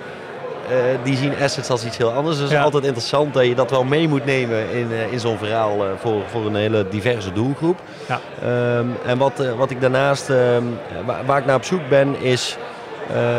Eh, 0.71 0.77
die 1.03 1.17
zien 1.17 1.33
assets 1.41 1.69
als 1.69 1.85
iets 1.85 1.97
heel 1.97 2.11
anders. 2.11 2.37
Dus 2.37 2.49
het 2.49 2.57
is 2.57 2.63
altijd 2.63 2.83
interessant 2.83 3.33
dat 3.33 3.45
je 3.45 3.55
dat 3.55 3.69
wel 3.69 3.83
mee 3.83 4.07
moet 4.07 4.25
nemen 4.25 4.71
in, 4.71 4.91
eh, 4.91 5.11
in 5.11 5.19
zo'n 5.19 5.37
verhaal 5.37 5.83
eh, 5.85 5.89
voor, 5.99 6.21
voor 6.31 6.45
een 6.45 6.55
hele 6.55 6.87
diverse 6.89 7.33
doelgroep. 7.33 7.79
Ja. 8.07 8.19
Ehm, 8.41 8.87
en 9.05 9.17
wat, 9.17 9.33
wat 9.57 9.69
ik 9.69 9.81
daarnaast, 9.81 10.29
ehm, 10.29 10.63
waar, 11.05 11.25
waar 11.25 11.39
ik 11.39 11.45
naar 11.45 11.55
op 11.55 11.63
zoek 11.63 11.89
ben, 11.89 12.15
is 12.21 12.57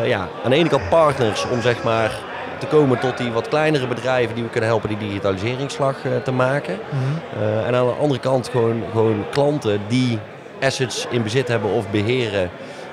ja, 0.04 0.28
aan 0.44 0.50
de 0.50 0.56
ene 0.56 0.68
kant 0.68 0.88
partners 0.88 1.46
om 1.52 1.60
zeg 1.60 1.82
maar 1.82 2.10
te 2.58 2.66
komen 2.66 2.98
tot 2.98 3.18
die 3.18 3.30
wat 3.32 3.48
kleinere 3.48 3.86
bedrijven 3.86 4.34
die 4.34 4.44
we 4.44 4.50
kunnen 4.50 4.68
helpen 4.68 4.88
die 4.88 4.98
digitaliseringsslag 4.98 5.96
te 6.24 6.32
maken. 6.32 6.78
Eh, 7.40 7.66
en 7.66 7.74
aan 7.74 7.86
de 7.86 7.92
andere 8.00 8.20
kant 8.20 8.48
gewoon, 8.48 8.82
gewoon 8.90 9.24
klanten 9.30 9.80
die 9.88 10.18
assets 10.60 11.06
in 11.10 11.22
bezit 11.22 11.48
hebben 11.48 11.70
of 11.70 11.90
beheren. 11.90 12.50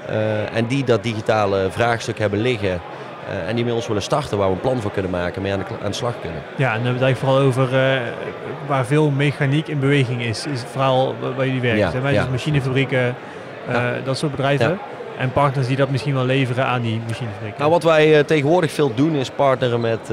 eh, 0.08 0.56
en 0.56 0.66
die 0.68 0.84
dat 0.84 1.04
digitale 1.04 1.68
vraagstuk 1.70 2.20
hebben 2.20 2.40
liggen. 2.40 2.82
Eh, 3.30 3.48
en 3.50 3.56
die 3.56 3.66
met 3.66 3.74
ons 3.74 3.88
willen 3.88 4.02
starten 4.02 4.38
waar 4.38 4.48
we 4.48 4.54
een 4.54 4.60
plan 4.60 4.82
voor 4.82 4.92
kunnen 4.92 5.12
maken, 5.12 5.42
mee 5.42 5.54
aan 5.54 5.60
de, 5.60 5.66
aan 5.84 5.90
de 5.92 5.98
slag 5.98 6.14
kunnen. 6.22 6.42
Ja, 6.56 6.68
en 6.70 6.76
dan 6.76 6.84
hebben 6.84 7.02
we 7.04 7.08
het 7.10 7.18
vooral 7.18 7.38
over 7.40 7.64
eh, 7.80 8.02
waar 8.68 8.86
veel 8.86 9.10
mechaniek 9.10 9.68
in 9.68 9.80
beweging 9.80 10.22
is. 10.24 10.46
Is 10.46 10.64
vooral 10.72 11.16
wa- 11.20 11.34
waar 11.34 11.46
jullie 11.46 11.62
werken. 11.62 11.80
Ja, 11.80 11.92
zeg 11.92 12.02
maar. 12.02 12.14
ja. 12.14 12.22
Dus 12.22 12.30
machinefabrieken, 12.32 13.16
eh, 13.68 13.82
dat 14.04 14.18
soort 14.18 14.32
bedrijven. 14.32 14.80
En 15.18 15.32
partners 15.32 15.68
die 15.68 15.76
dat 15.78 15.90
misschien 15.90 16.14
wel 16.14 16.26
leveren 16.26 16.66
aan 16.66 16.82
die 16.82 17.02
machinefabrieken. 17.08 17.60
Nou, 17.60 17.72
wat 17.72 17.84
wij 17.84 18.24
tegenwoordig 18.24 18.72
veel 18.72 18.94
doen 18.96 19.16
is 19.16 19.30
partneren 19.30 19.80
met 19.82 20.12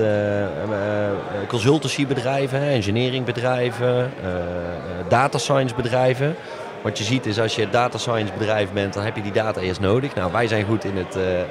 consultancybedrijven, 1.49 2.61
engineeringbedrijven, 2.61 4.11
data 5.09 5.39
science 5.39 5.75
bedrijven. 5.75 6.37
Wat 6.87 6.99
je 6.99 7.05
ziet 7.05 7.27
is 7.27 7.41
als 7.41 7.55
je 7.57 7.71
data 7.71 7.99
science 7.99 8.33
bedrijf 8.39 8.73
bent, 8.73 8.95
dan 8.95 9.03
heb 9.05 9.17
je 9.17 9.23
die 9.23 9.33
data 9.33 9.61
eerst 9.61 9.81
nodig. 9.81 10.15
Nou, 10.15 10.33
wij 10.33 10.47
zijn 10.47 10.65
goed 10.65 10.85
in 10.85 10.97
het, 10.97 11.17
eh, 11.17 11.41
eh, 11.41 11.47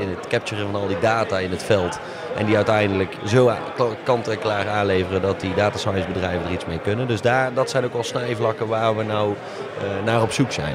in 0.00 0.08
het 0.08 0.26
capturen 0.28 0.66
van 0.70 0.80
al 0.80 0.86
die 0.86 0.98
data 1.00 1.38
in 1.38 1.50
het 1.50 1.62
veld. 1.62 1.98
En 2.36 2.46
die 2.46 2.56
uiteindelijk 2.56 3.14
zo 3.26 3.48
a- 3.48 3.58
kla- 3.76 3.86
kant 4.04 4.28
en 4.28 4.38
klaar 4.38 4.68
aanleveren 4.68 5.22
dat 5.22 5.40
die 5.40 5.54
data 5.54 5.78
science 5.78 6.06
bedrijven 6.12 6.46
er 6.46 6.52
iets 6.52 6.64
mee 6.66 6.78
kunnen. 6.78 7.06
Dus 7.08 7.20
daar, 7.20 7.54
dat 7.54 7.70
zijn 7.70 7.84
ook 7.84 7.92
wel 7.92 8.02
snijvlakken 8.04 8.66
waar 8.66 8.96
we 8.96 9.02
nou 9.02 9.34
eh, 9.78 10.04
naar 10.04 10.22
op 10.22 10.32
zoek 10.32 10.52
zijn. 10.52 10.74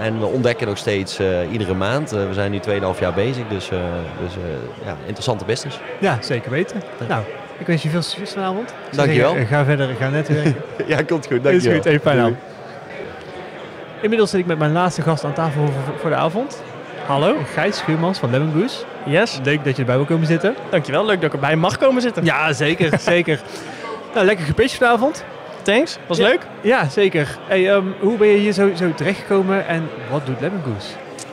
En 0.00 0.18
we 0.20 0.26
ontdekken 0.26 0.66
nog 0.66 0.78
steeds 0.78 1.20
iedere 1.52 1.74
maand. 1.74 2.10
We 2.10 2.28
zijn 2.32 2.50
nu 2.50 2.58
2,5 2.58 3.00
jaar 3.00 3.12
bezig, 3.14 3.44
dus, 3.48 3.68
dus 4.22 4.32
ja, 4.84 4.96
interessante 5.04 5.44
business. 5.44 5.80
Ja, 6.00 6.18
zeker 6.20 6.50
weten. 6.50 6.82
Nou, 7.08 7.22
ik 7.58 7.66
wens 7.66 7.82
je 7.82 7.88
veel 7.88 8.02
succes 8.02 8.32
vanavond. 8.32 8.70
Ik 8.90 8.96
Dankjewel. 8.96 9.32
zeggen, 9.32 9.48
eh, 9.50 9.56
Ga 9.58 9.64
verder, 9.64 9.88
ga 10.00 10.08
netwerken. 10.08 10.54
ja, 10.86 11.02
komt 11.02 11.26
goed. 11.26 11.44
Is 11.44 11.66
goed, 11.66 11.84
even 11.84 12.00
fijn. 12.00 12.36
Inmiddels 14.00 14.30
zit 14.30 14.40
ik 14.40 14.46
met 14.46 14.58
mijn 14.58 14.72
laatste 14.72 15.02
gast 15.02 15.24
aan 15.24 15.32
tafel 15.32 15.62
voor, 15.66 15.98
voor 15.98 16.10
de 16.10 16.16
avond. 16.16 16.62
Hallo, 17.06 17.36
Gijs 17.54 17.76
Schuurmans 17.76 18.18
van 18.18 18.30
Lemon 18.30 18.52
Goose. 18.52 18.84
yes. 19.04 19.40
Leuk 19.44 19.64
dat 19.64 19.74
je 19.74 19.80
erbij 19.80 19.96
wil 19.96 20.04
komen 20.04 20.26
zitten. 20.26 20.54
Dankjewel, 20.70 21.04
leuk 21.06 21.16
dat 21.16 21.24
ik 21.24 21.32
erbij 21.32 21.56
mag 21.56 21.76
komen 21.78 22.02
zitten. 22.02 22.24
Ja, 22.24 22.52
zeker, 22.52 22.98
zeker. 23.12 23.40
Nou, 24.14 24.26
lekker 24.26 24.44
gepitcht 24.46 24.76
vanavond. 24.76 25.24
Thanks, 25.62 25.98
was 26.06 26.18
Ja. 26.18 26.24
leuk. 26.28 26.40
Ja, 26.60 26.88
zeker. 26.88 27.38
Hey, 27.46 27.70
ehm, 27.70 27.84
hoe 28.00 28.16
ben 28.16 28.28
je 28.28 28.36
hier 28.36 28.52
zo, 28.52 28.70
zo 28.74 28.94
terechtgekomen 28.94 29.66
en 29.66 29.88
wat 30.10 30.26
doet 30.26 30.40
Lemon 30.40 30.62
Goose? 30.64 30.88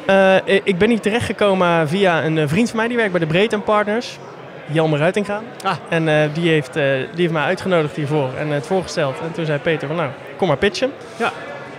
Eh, 0.06 0.58
ik 0.64 0.78
ben 0.78 0.90
hier 0.90 1.00
terechtgekomen 1.00 1.88
via 1.88 2.24
een 2.24 2.38
eh, 2.38 2.48
vriend 2.48 2.68
van 2.70 2.78
mij 2.78 2.88
die 2.88 2.98
werkt 2.98 3.12
bij 3.12 3.20
de 3.22 3.28
Breed 3.28 3.64
Partners. 3.64 4.18
Jelmer 4.66 5.00
Ruitinga. 5.00 5.42
Ah. 5.64 5.76
En 5.90 6.08
eh, 6.08 6.30
die, 6.34 6.50
heeft, 6.50 6.76
eh, 6.76 6.84
die 6.84 7.08
heeft 7.22 7.32
mij 7.34 7.44
uitgenodigd 7.44 7.96
hiervoor 7.96 8.30
en 8.40 8.48
het 8.48 8.68
voorgesteld. 8.68 9.16
En 9.20 9.32
toen 9.32 9.46
zei 9.46 9.60
Peter 9.60 9.88
van 9.88 9.98
nou, 9.98 10.10
kom 10.38 10.48
maar 10.48 10.58
pitchen. 10.58 10.92
Ja. 11.18 11.32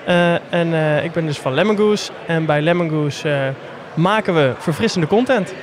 Eh, 0.05 0.33
en 0.33 0.75
eh, 0.75 1.05
ik 1.05 1.13
ben 1.13 1.27
dus 1.27 1.39
van 1.39 1.55
Lemon 1.55 1.77
Goose. 1.77 2.13
En 2.27 2.47
bij 2.47 2.63
Lemon 2.63 2.89
Goose 2.89 3.31
eh, 3.31 3.39
maken 3.95 4.35
we 4.35 4.53
verfrissende 4.59 5.07
content. 5.07 5.55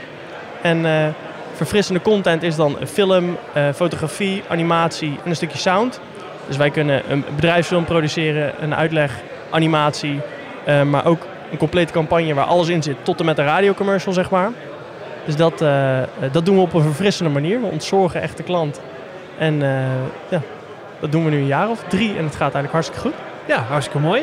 En 0.61 0.85
verfrissende 1.53 2.01
content 2.01 2.43
is 2.43 2.55
dan 2.55 2.77
film, 2.87 3.37
fotografie, 3.75 4.43
animatie 4.47 5.19
en 5.23 5.29
een 5.29 5.35
stukje 5.35 5.57
sound. 5.57 5.99
Dus 6.47 6.57
wij 6.57 6.69
kunnen 6.69 7.01
een 7.09 7.23
bedrijfsfilm 7.35 7.85
produceren, 7.85 8.53
een 8.61 8.75
uitleg, 8.75 9.19
animatie, 9.49 10.19
maar 10.89 11.05
ook 11.05 11.25
een 11.51 11.57
complete 11.57 11.93
campagne 11.93 12.33
waar 12.33 12.45
alles 12.45 12.67
in 12.67 12.83
zit, 12.83 12.95
tot 13.01 13.19
en 13.19 13.25
met 13.25 13.37
een 13.37 13.45
radiocommercial, 13.45 14.13
zeg 14.13 14.29
maar. 14.29 14.51
Dus 15.25 15.35
dat, 15.35 15.57
dat 16.31 16.45
doen 16.45 16.55
we 16.55 16.61
op 16.61 16.73
een 16.73 16.81
verfrissende 16.81 17.31
manier. 17.31 17.61
We 17.61 17.67
ontzorgen 17.67 18.21
echt 18.21 18.37
de 18.37 18.43
klant. 18.43 18.81
En 19.37 19.59
ja, 20.29 20.41
Dat 20.99 21.11
doen 21.11 21.23
we 21.23 21.29
nu 21.29 21.37
een 21.37 21.45
jaar 21.45 21.69
of 21.69 21.83
drie 21.87 22.17
en 22.17 22.23
het 22.23 22.35
gaat 22.35 22.53
eigenlijk 22.53 22.73
hartstikke 22.73 23.01
goed. 23.01 23.30
Ja, 23.51 23.63
hartstikke 23.69 23.99
mooi. 23.99 24.21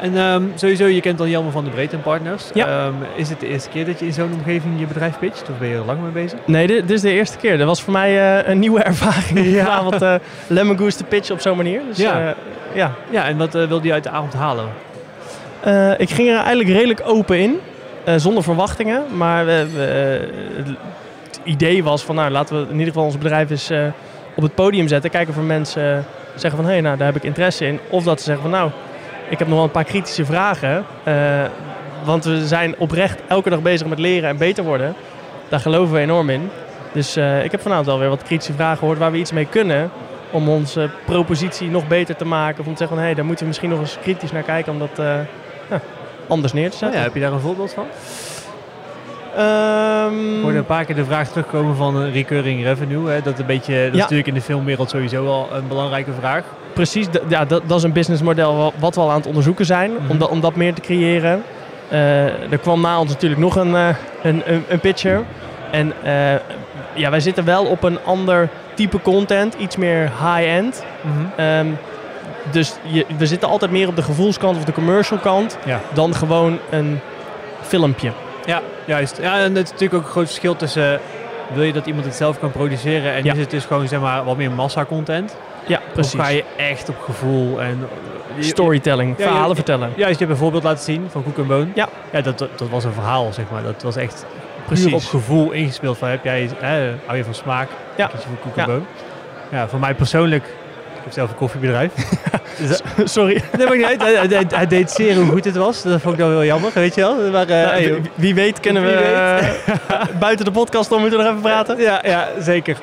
En 0.00 0.16
ehm, 0.16 0.42
sowieso, 0.54 0.86
je 0.86 1.00
kent 1.00 1.20
al 1.20 1.26
Jelmer 1.26 1.52
van 1.52 1.64
de 1.64 1.70
Breedte 1.70 1.96
Partners. 1.96 2.44
Ja. 2.54 2.66
Ehm, 2.66 2.92
is 3.14 3.28
het 3.28 3.40
de 3.40 3.46
eerste 3.46 3.68
keer 3.68 3.84
dat 3.86 3.98
je 3.98 4.06
in 4.06 4.12
zo'n 4.12 4.32
omgeving 4.32 4.80
je 4.80 4.86
bedrijf 4.86 5.18
pitcht? 5.18 5.50
Of 5.50 5.58
ben 5.58 5.68
je 5.68 5.74
er 5.74 5.84
lang 5.84 6.00
mee 6.02 6.10
bezig? 6.10 6.38
Nee, 6.46 6.66
dit, 6.66 6.90
is 6.90 7.00
de 7.00 7.10
eerste 7.12 7.36
keer. 7.36 7.58
Dat 7.58 7.66
was 7.66 7.82
voor 7.82 7.92
mij 7.92 8.38
eh, 8.40 8.48
een 8.48 8.58
nieuwe 8.58 8.82
ervaring 8.92 9.38
om 9.38 9.44
Ja. 9.44 9.64
vanavond 9.64 10.02
eh 10.02 10.14
Lemon 10.46 10.78
Goose 10.78 10.96
te 10.96 11.04
pitchen 11.04 11.34
op 11.34 11.40
zo'n 11.40 11.56
manier. 11.56 11.80
Dus, 11.88 11.96
Ja. 11.96 12.18
ja. 12.20 12.34
ja. 12.74 12.90
Ja, 13.10 13.26
en 13.26 13.36
wat 13.36 13.54
eh, 13.54 13.64
wilde 13.68 13.86
je 13.86 13.92
uit 13.92 14.02
de 14.02 14.10
avond 14.10 14.32
halen? 14.34 14.64
Eh, 15.60 15.90
ik 16.00 16.10
ging 16.10 16.28
er 16.28 16.36
eigenlijk 16.36 16.68
redelijk 16.68 17.02
open 17.04 17.38
in, 17.38 17.58
eh, 18.04 18.14
zonder 18.16 18.42
verwachtingen. 18.42 19.02
Maar 19.16 19.48
eh, 19.48 19.56
het, 20.56 20.76
idee 21.44 21.84
was 21.84 22.02
van, 22.04 22.14
nou, 22.14 22.30
laten 22.30 22.56
we 22.56 22.62
in 22.62 22.72
ieder 22.78 22.86
geval 22.86 23.04
ons 23.04 23.18
bedrijf 23.18 23.50
eens 23.50 23.70
eh, 23.70 23.84
op 24.34 24.42
het 24.42 24.54
podium 24.54 24.88
zetten. 24.88 25.10
Kijken 25.10 25.34
of 25.34 25.42
mensen 25.42 25.96
eh, 25.96 26.04
zeggen 26.34 26.56
van, 26.58 26.64
hé, 26.64 26.72
hey, 26.72 26.80
nou, 26.80 26.96
daar 26.96 27.06
heb 27.06 27.16
ik 27.16 27.22
interesse 27.22 27.66
in. 27.66 27.80
Of 27.88 28.04
dat 28.04 28.18
ze 28.18 28.24
zeggen 28.24 28.42
van, 28.42 28.52
nou, 28.52 28.70
ik 29.28 29.38
heb 29.38 29.48
nog 29.48 29.56
wel 29.56 29.66
een 29.66 29.70
paar 29.72 29.84
kritische 29.84 30.24
vragen. 30.24 30.84
eh, 31.04 31.44
want 32.04 32.24
we 32.24 32.46
zijn 32.46 32.74
oprecht 32.78 33.20
elke 33.28 33.50
dag 33.50 33.62
bezig 33.62 33.86
met 33.86 33.98
leren 33.98 34.28
en 34.28 34.36
beter 34.36 34.64
worden. 34.64 34.94
Daar 35.48 35.60
geloven 35.60 35.94
we 35.94 36.00
enorm 36.00 36.30
in. 36.30 36.50
Dus 36.92 37.16
eh, 37.16 37.44
ik 37.44 37.50
heb 37.50 37.60
vanavond 37.60 37.88
alweer 37.88 38.08
wat 38.08 38.22
kritische 38.22 38.52
vragen 38.52 38.78
gehoord 38.78 38.98
waar 38.98 39.12
we 39.12 39.18
iets 39.18 39.32
mee 39.32 39.46
kunnen. 39.46 39.90
Om 40.30 40.48
onze 40.48 40.90
propositie 41.04 41.70
nog 41.70 41.88
beter 41.88 42.16
te 42.16 42.24
maken. 42.24 42.60
Of 42.60 42.66
om 42.66 42.72
te 42.72 42.78
zeggen 42.78 42.96
van, 42.96 42.98
hé, 42.98 43.04
hey, 43.04 43.14
daar 43.14 43.24
moeten 43.24 43.44
we 43.44 43.48
misschien 43.48 43.70
nog 43.70 43.80
eens 43.80 43.98
kritisch 44.02 44.32
naar 44.32 44.42
kijken. 44.42 44.72
Om 44.72 44.78
dat 44.78 45.00
anders 46.26 46.52
neer 46.52 46.70
te 46.70 46.76
zetten. 46.76 46.98
ja, 46.98 47.04
heb 47.04 47.14
je 47.14 47.20
daar 47.20 47.32
een 47.32 47.40
voorbeeld 47.40 47.72
van? 47.72 47.86
Ik 49.32 50.42
hoorde 50.42 50.58
een 50.58 50.64
paar 50.66 50.84
keer 50.84 50.94
de 50.94 51.04
vraag 51.04 51.28
terugkomen 51.28 51.76
van 51.76 51.96
een 51.96 52.12
recurring 52.12 52.62
revenue. 52.62 53.08
Hè? 53.10 53.20
Dat, 53.22 53.38
een 53.38 53.46
beetje, 53.46 53.84
dat 53.84 53.92
is 53.94 54.00
natuurlijk 54.00 54.28
in 54.28 54.34
de 54.34 54.40
filmwereld 54.40 54.90
sowieso 54.90 55.26
al 55.26 55.48
een 55.52 55.68
belangrijke 55.68 56.10
vraag. 56.18 56.44
Precies, 56.72 57.06
ja, 57.28 57.44
dat, 57.44 57.62
dat 57.66 57.78
is 57.78 57.82
een 57.84 57.92
businessmodel 57.92 58.56
wa- 58.56 58.70
wat 58.78 58.94
we 58.94 59.00
al 59.00 59.10
aan 59.10 59.16
het 59.16 59.26
onderzoeken 59.26 59.66
zijn. 59.66 59.90
Mhm. 59.92 60.10
om, 60.10 60.18
dat, 60.18 60.28
om 60.28 60.40
dat 60.40 60.54
meer 60.56 60.74
te 60.74 60.80
creëren. 60.80 61.42
Eh, 61.88 62.24
er 62.52 62.58
kwam 62.60 62.80
na 62.80 63.00
ons 63.00 63.10
natuurlijk 63.10 63.40
nog 63.40 63.56
een, 63.56 63.74
eh, 63.76 63.88
een, 64.22 64.42
een, 64.46 64.64
een 64.68 64.80
pitcher. 64.80 65.22
En 65.70 65.92
eh, 66.02 66.34
ja, 66.94 67.10
wij 67.10 67.20
zitten 67.20 67.44
wel 67.44 67.64
op 67.64 67.82
een 67.82 67.98
ander 68.04 68.48
type 68.74 69.00
content. 69.00 69.54
Iets 69.54 69.76
meer 69.76 70.02
high-end. 70.02 70.84
Ehm, 71.36 71.66
dus 72.50 72.74
je, 72.82 73.06
we 73.16 73.26
zitten 73.26 73.48
altijd 73.48 73.70
meer 73.70 73.88
op 73.88 73.96
de 73.96 74.02
gevoelskant 74.02 74.56
of 74.56 74.64
de 74.64 74.72
commercial 74.72 75.18
kant. 75.18 75.58
Ja. 75.64 75.80
Dan 75.92 76.14
gewoon 76.14 76.58
een 76.70 76.98
filmpje. 77.60 78.10
Ja, 78.46 78.60
juist. 78.84 79.18
Ja, 79.20 79.38
en 79.38 79.54
het 79.54 79.64
is 79.66 79.70
natuurlijk 79.70 79.94
ook 80.00 80.04
een 80.04 80.10
groot 80.10 80.26
verschil 80.26 80.56
tussen... 80.56 81.00
Wil 81.54 81.62
je 81.62 81.72
dat 81.72 81.86
iemand 81.86 82.04
het 82.04 82.14
zelf 82.14 82.38
kan 82.38 82.50
produceren 82.50 83.12
en 83.12 83.24
Ja. 83.24 83.32
is 83.32 83.38
het 83.38 83.50
dus 83.50 83.64
gewoon 83.64 83.88
zeg 83.88 84.00
maar 84.00 84.24
wat 84.24 84.36
meer 84.36 84.50
massa-content? 84.50 85.36
Ja, 85.66 85.80
precies. 85.92 86.14
Of 86.14 86.20
ga 86.20 86.28
je 86.28 86.44
echt 86.56 86.88
op 86.88 86.98
gevoel 87.00 87.60
en... 87.60 87.88
je- 88.36 88.42
Storytelling, 88.42 89.14
Ja, 89.18 89.24
verhalen 89.26 89.56
vertellen. 89.56 89.92
Juist, 89.96 90.12
je 90.18 90.18
hebt 90.18 90.30
een 90.30 90.42
voorbeeld 90.42 90.62
laten 90.62 90.84
zien 90.84 91.06
van 91.10 91.22
Koek 91.22 91.38
en 91.38 91.46
Boon. 91.46 91.72
Ja. 91.74 91.88
ja 92.12 92.20
dat, 92.20 92.38
dat, 92.38 92.58
dat 92.58 92.68
was 92.68 92.84
een 92.84 92.92
verhaal, 92.92 93.32
zeg 93.32 93.44
maar. 93.50 93.62
Dat 93.62 93.82
was 93.82 93.96
echt 93.96 94.26
Precies. 94.66 94.84
puur 94.84 94.94
op 94.94 95.04
gevoel 95.04 95.50
ingespeeld. 95.50 95.98
Van, 95.98 96.08
heb 96.08 96.24
jij, 96.24 96.48
hè, 96.58 96.92
hou 97.06 97.16
je 97.18 97.24
van 97.24 97.34
smaak? 97.34 97.68
Ja. 97.96 98.06
Kies 98.06 98.20
je 98.22 98.28
voor 98.28 98.38
Koek 98.38 98.56
Ja. 98.56 98.62
en 98.62 98.68
Boon? 98.68 98.86
Ja, 99.50 99.68
voor 99.68 99.78
mij 99.80 99.94
persoonlijk... 99.94 100.44
Ik 101.02 101.08
heb 101.08 101.12
zelf 101.12 101.30
een 101.30 101.36
koffiebedrijf. 101.36 101.92
Dus, 102.58 102.80
eh, 102.82 102.88
Sorry. 103.04 103.42
nee, 103.56 103.66
maar 103.66 103.76
niet. 103.76 104.02
Hij, 104.02 104.14
hij- 104.14 104.44
hij 104.48 104.66
deed 104.66 104.90
zeer 104.90 105.14
hoe 105.16 105.24
goed 105.26 105.44
het 105.44 105.56
was. 105.56 105.82
Dat 105.82 106.00
vond 106.00 106.14
ik 106.14 106.20
dan 106.20 106.28
wel 106.30 106.44
jammer, 106.44 106.70
weet 106.74 106.94
je 106.94 107.00
wel. 107.00 107.30
Maar, 107.30 107.42
eh, 107.48 107.48
Nou, 107.48 107.66
hey, 107.82 108.00
wie- 108.14 108.34
weet 108.34 108.60
kunnen 108.60 108.82
we 108.82 108.90
eh, 108.92 109.48
buiten 110.20 110.44
de 110.44 110.50
podcast 110.50 110.92
om 110.92 111.00
moeten 111.00 111.18
we 111.18 111.24
nog 111.24 111.32
even 111.32 111.44
praten. 111.50 111.78
Ja, 111.80 112.00
ja 112.04 112.28
zeker. 112.38 112.76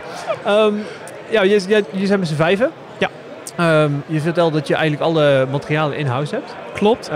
Ehm, 0.45 0.73
ja, 1.29 1.41
je, 1.43 1.61
je, 1.67 1.83
je 1.91 2.05
zijn 2.05 2.19
met 2.19 2.27
z'n 2.27 2.35
vijven. 2.35 2.71
Ja. 2.97 3.09
Ehm, 3.55 3.91
je 4.05 4.19
vertelde 4.21 4.57
dat 4.57 4.67
je 4.67 4.73
eigenlijk 4.75 5.03
alle 5.03 5.45
materialen 5.51 5.97
in-house 5.97 6.35
hebt. 6.35 6.55
Klopt. 6.73 7.09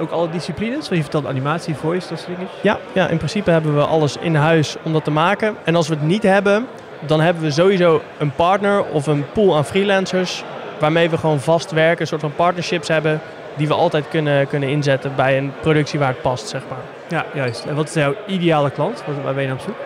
Ook 0.00 0.10
alle 0.10 0.30
disciplines. 0.30 0.78
Want 0.78 0.94
je 0.96 1.02
vertelt 1.02 1.26
animatie, 1.26 1.74
voice, 1.74 2.08
dat 2.08 2.18
soort 2.18 2.30
dingen. 2.36 2.50
Ja, 2.60 2.78
ja, 2.92 3.08
in 3.08 3.16
principe 3.16 3.50
hebben 3.50 3.74
we 3.74 3.84
alles 3.84 4.16
in 4.20 4.34
huis 4.34 4.76
om 4.82 4.92
dat 4.92 5.04
te 5.04 5.10
maken. 5.10 5.54
En 5.64 5.74
als 5.76 5.88
we 5.88 5.94
het 5.94 6.02
niet 6.06 6.22
hebben, 6.22 6.66
dan 7.06 7.20
hebben 7.20 7.42
we 7.42 7.50
sowieso 7.50 8.02
een 8.18 8.32
partner 8.34 8.84
of 8.84 9.06
een 9.06 9.24
pool 9.32 9.56
aan 9.56 9.64
freelancers. 9.64 10.44
Waarmee 10.78 11.10
we 11.10 11.18
gewoon 11.18 11.40
vast 11.40 11.70
werken, 11.70 12.00
een 12.00 12.06
soort 12.06 12.20
van 12.20 12.34
partnerships 12.34 12.88
hebben. 12.88 13.20
Die 13.56 13.68
we 13.68 13.74
altijd 13.74 14.08
kunnen, 14.08 14.48
kunnen 14.48 14.68
inzetten 14.68 15.12
bij 15.16 15.38
een 15.38 15.52
productie 15.60 15.98
waar 15.98 16.08
het 16.08 16.22
past, 16.22 16.48
zeg 16.48 16.62
maar. 16.68 16.78
Ja, 17.08 17.26
juist. 17.34 17.64
En 17.64 17.74
wat 17.74 17.88
is 17.88 17.94
jouw 17.94 18.14
ideale 18.26 18.70
klant? 18.70 19.02
Wat, 19.06 19.14
waar 19.24 19.34
ben 19.34 19.42
je 19.42 19.48
naar 19.48 19.58
op 19.58 19.62
zoek? 19.62 19.76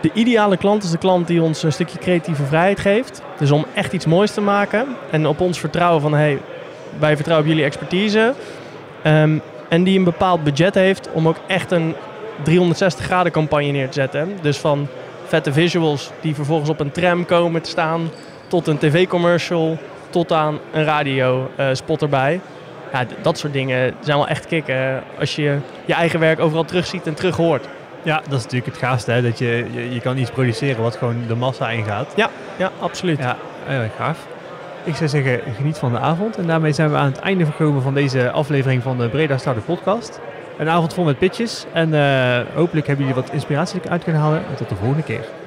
De 0.00 0.10
ideale 0.12 0.56
klant 0.56 0.82
is 0.82 0.90
de 0.90 0.98
klant 0.98 1.26
die 1.26 1.42
ons 1.42 1.62
een 1.62 1.72
stukje 1.72 1.98
creatieve 1.98 2.44
vrijheid 2.44 2.80
geeft. 2.80 3.22
Dus 3.38 3.50
om 3.50 3.66
echt 3.74 3.92
iets 3.92 4.06
moois 4.06 4.30
te 4.30 4.40
maken. 4.40 4.86
En 5.10 5.26
op 5.26 5.40
ons 5.40 5.60
vertrouwen 5.60 6.00
van, 6.00 6.14
hey, 6.14 6.38
wij 6.98 7.14
vertrouwen 7.14 7.46
op 7.46 7.52
jullie 7.52 7.68
expertise. 7.68 8.34
Ehm, 9.02 9.38
en 9.68 9.84
die 9.84 9.98
een 9.98 10.04
bepaald 10.04 10.44
budget 10.44 10.74
heeft 10.74 11.08
om 11.12 11.28
ook 11.28 11.36
echt 11.46 11.70
een 11.70 11.94
360 12.42 13.04
graden 13.04 13.32
campagne 13.32 13.70
neer 13.70 13.86
te 13.86 13.92
zetten. 13.92 14.38
Dus 14.40 14.58
van 14.58 14.88
vette 15.28 15.52
visuals 15.52 16.10
die 16.20 16.34
vervolgens 16.34 16.70
op 16.70 16.80
een 16.80 16.90
tram 16.90 17.24
komen 17.24 17.62
te 17.62 17.70
staan. 17.70 18.10
Tot 18.46 18.66
een 18.66 18.78
tv-commercial. 18.78 19.78
Tot 20.10 20.32
aan 20.32 20.58
een 20.72 20.84
radio 20.84 21.50
eh, 21.56 21.68
spot 21.72 22.02
erbij. 22.02 22.40
Ja, 22.92 23.04
dat 23.22 23.38
soort 23.38 23.52
dingen 23.52 23.94
zijn 24.00 24.16
wel 24.16 24.28
echt 24.28 24.46
kicken. 24.46 25.02
Als 25.18 25.36
je 25.36 25.58
je 25.84 25.94
eigen 25.94 26.20
werk 26.20 26.40
overal 26.40 26.64
terugziet 26.64 27.06
en 27.06 27.14
terug 27.14 27.36
hoort. 27.36 27.68
Ja, 28.02 28.16
dat 28.28 28.38
is 28.38 28.42
natuurlijk 28.42 28.66
het 28.66 28.78
gaafste. 28.78 29.10
Hè? 29.10 29.22
Dat 29.22 29.38
je, 29.38 29.66
je, 29.72 29.94
je 29.94 30.00
kan 30.00 30.16
iets 30.16 30.30
produceren 30.30 30.82
wat 30.82 30.96
gewoon 30.96 31.16
de 31.26 31.34
massa 31.34 31.70
ingaat. 31.70 32.12
Ja, 32.16 32.70
absoluut. 32.80 33.18
Ja, 33.18 33.36
heel 33.64 33.80
erg 33.80 33.96
gaaf. 33.96 34.26
Ik 34.84 34.94
zou 34.96 35.08
zeggen, 35.08 35.40
geniet 35.56 35.78
van 35.78 35.92
de 35.92 35.98
avond. 35.98 36.36
En 36.36 36.46
daarmee 36.46 36.72
zijn 36.72 36.90
we 36.90 36.96
aan 36.96 37.10
het 37.10 37.18
einde 37.18 37.44
gekomen 37.44 37.82
van 37.82 37.94
deze 37.94 38.30
aflevering 38.30 38.82
van 38.82 38.98
de 38.98 39.08
Breda 39.08 39.38
Starter 39.38 39.62
podcast. 39.62 40.20
Een 40.58 40.68
avond 40.68 40.94
vol 40.94 41.04
met 41.04 41.18
pitches. 41.18 41.64
En 41.72 41.94
eh, 41.94 42.54
hopelijk 42.54 42.86
hebben 42.86 43.06
jullie 43.06 43.22
wat 43.22 43.32
inspiratie 43.32 43.80
uit 43.88 44.02
kunnen 44.04 44.22
halen. 44.22 44.46
En 44.46 44.56
tot 44.56 44.68
de 44.68 44.74
volgende 44.74 45.02
keer. 45.02 45.37